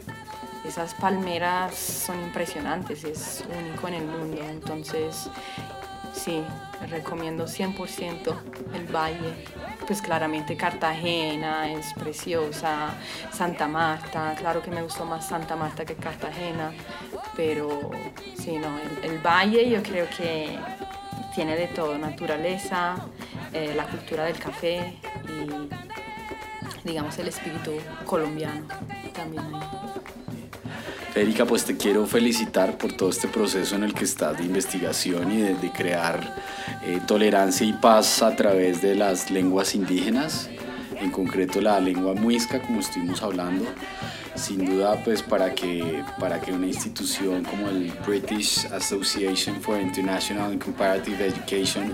Esas 0.65 0.93
palmeras 0.93 1.75
son 1.75 2.21
impresionantes, 2.21 3.03
es 3.03 3.43
único 3.59 3.87
en 3.87 3.93
el 3.95 4.05
mundo. 4.05 4.41
Entonces, 4.47 5.29
sí, 6.13 6.43
recomiendo 6.89 7.45
100% 7.45 8.35
el 8.73 8.95
valle. 8.95 9.45
Pues 9.85 10.01
claramente 10.01 10.55
Cartagena 10.55 11.71
es 11.71 11.93
preciosa, 11.93 12.93
Santa 13.31 13.67
Marta, 13.67 14.35
claro 14.37 14.61
que 14.61 14.71
me 14.71 14.81
gustó 14.81 15.05
más 15.05 15.27
Santa 15.27 15.55
Marta 15.55 15.85
que 15.85 15.95
Cartagena, 15.95 16.71
pero 17.35 17.91
sí, 18.37 18.57
no, 18.57 18.79
el, 19.03 19.19
valle 19.19 19.69
yo 19.69 19.81
creo 19.83 20.07
que 20.15 20.57
tiene 21.35 21.55
de 21.55 21.67
todo, 21.67 21.97
naturaleza, 21.97 22.95
eh, 23.53 23.73
la 23.75 23.85
cultura 23.85 24.25
del 24.25 24.37
café 24.37 24.97
y 25.27 26.87
digamos 26.87 27.17
el 27.19 27.27
espíritu 27.27 27.73
colombiano 28.05 28.65
también 29.13 29.43
Erika, 31.13 31.45
pues 31.45 31.65
te 31.65 31.75
quiero 31.75 32.07
felicitar 32.07 32.77
por 32.77 32.93
todo 32.93 33.09
este 33.09 33.27
proceso 33.27 33.75
en 33.75 33.83
el 33.83 33.93
que 33.93 34.05
estás 34.05 34.37
de 34.37 34.45
investigación 34.45 35.29
y 35.31 35.41
de, 35.41 35.71
crear 35.71 36.35
eh, 36.85 37.01
tolerancia 37.05 37.67
y 37.67 37.73
paz 37.73 38.21
a 38.21 38.33
través 38.37 38.81
de 38.81 38.95
las 38.95 39.29
lenguas 39.29 39.75
indígenas, 39.75 40.49
en 41.01 41.11
concreto 41.11 41.59
la 41.59 41.81
lengua 41.81 42.13
muisca, 42.13 42.61
como 42.61 42.79
estuvimos 42.79 43.21
hablando. 43.21 43.65
Sin 44.35 44.65
duda, 44.65 45.03
pues 45.03 45.21
para 45.21 45.53
que, 45.53 46.01
para 46.17 46.39
que 46.39 46.53
una 46.53 46.67
institución 46.67 47.43
como 47.43 47.67
el 47.67 47.91
British 48.07 48.65
Association 48.67 49.61
for 49.61 49.77
International 49.81 50.51
and 50.51 50.63
Comparative 50.63 51.27
Education 51.27 51.93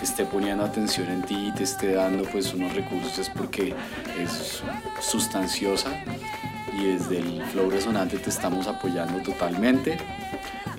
esté 0.00 0.24
poniendo 0.24 0.64
atención 0.64 1.08
en 1.08 1.22
ti 1.22 1.48
y 1.48 1.52
te 1.52 1.64
esté 1.64 1.94
dando 1.94 2.22
pues 2.24 2.54
unos 2.54 2.72
recursos 2.74 3.28
porque 3.28 3.74
es 4.20 4.62
sustanciosa 5.00 5.90
y 6.72 6.84
desde 6.86 7.18
el 7.18 7.42
Flow 7.52 7.70
Resonante 7.70 8.18
te 8.18 8.30
estamos 8.30 8.66
apoyando 8.66 9.20
totalmente. 9.22 9.98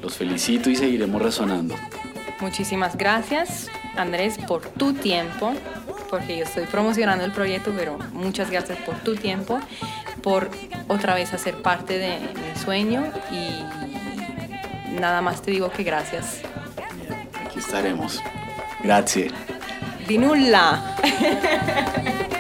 Los 0.02 0.18
felicito 0.18 0.70
y 0.70 0.76
seguiremos 0.76 1.22
resonando. 1.22 1.76
Muchísimas 2.40 2.98
gracias, 2.98 3.70
Andrés, 3.96 4.38
por 4.48 4.62
tu 4.62 4.94
tiempo, 4.94 5.54
porque 6.10 6.38
yo 6.38 6.44
estoy 6.44 6.66
promocionando 6.66 7.24
el 7.24 7.32
proyecto, 7.32 7.72
pero 7.76 7.98
muchas 8.12 8.50
gracias 8.50 8.78
por 8.80 8.96
tu 8.96 9.16
tiempo, 9.16 9.60
por 10.22 10.50
otra 10.88 11.16
vez 11.16 11.34
hacer 11.34 11.62
parte 11.62 11.98
de 11.98 12.20
mi 12.20 12.62
sueño 12.62 13.06
y 13.32 15.00
nada 15.00 15.22
más 15.22 15.42
te 15.42 15.52
digo 15.52 15.72
que 15.72 15.84
gracias. 15.84 16.42
Aquí 17.46 17.60
estaremos. 17.60 18.22
Gracias. 18.84 19.32
Di 20.08 20.18
nulla. 20.18 20.98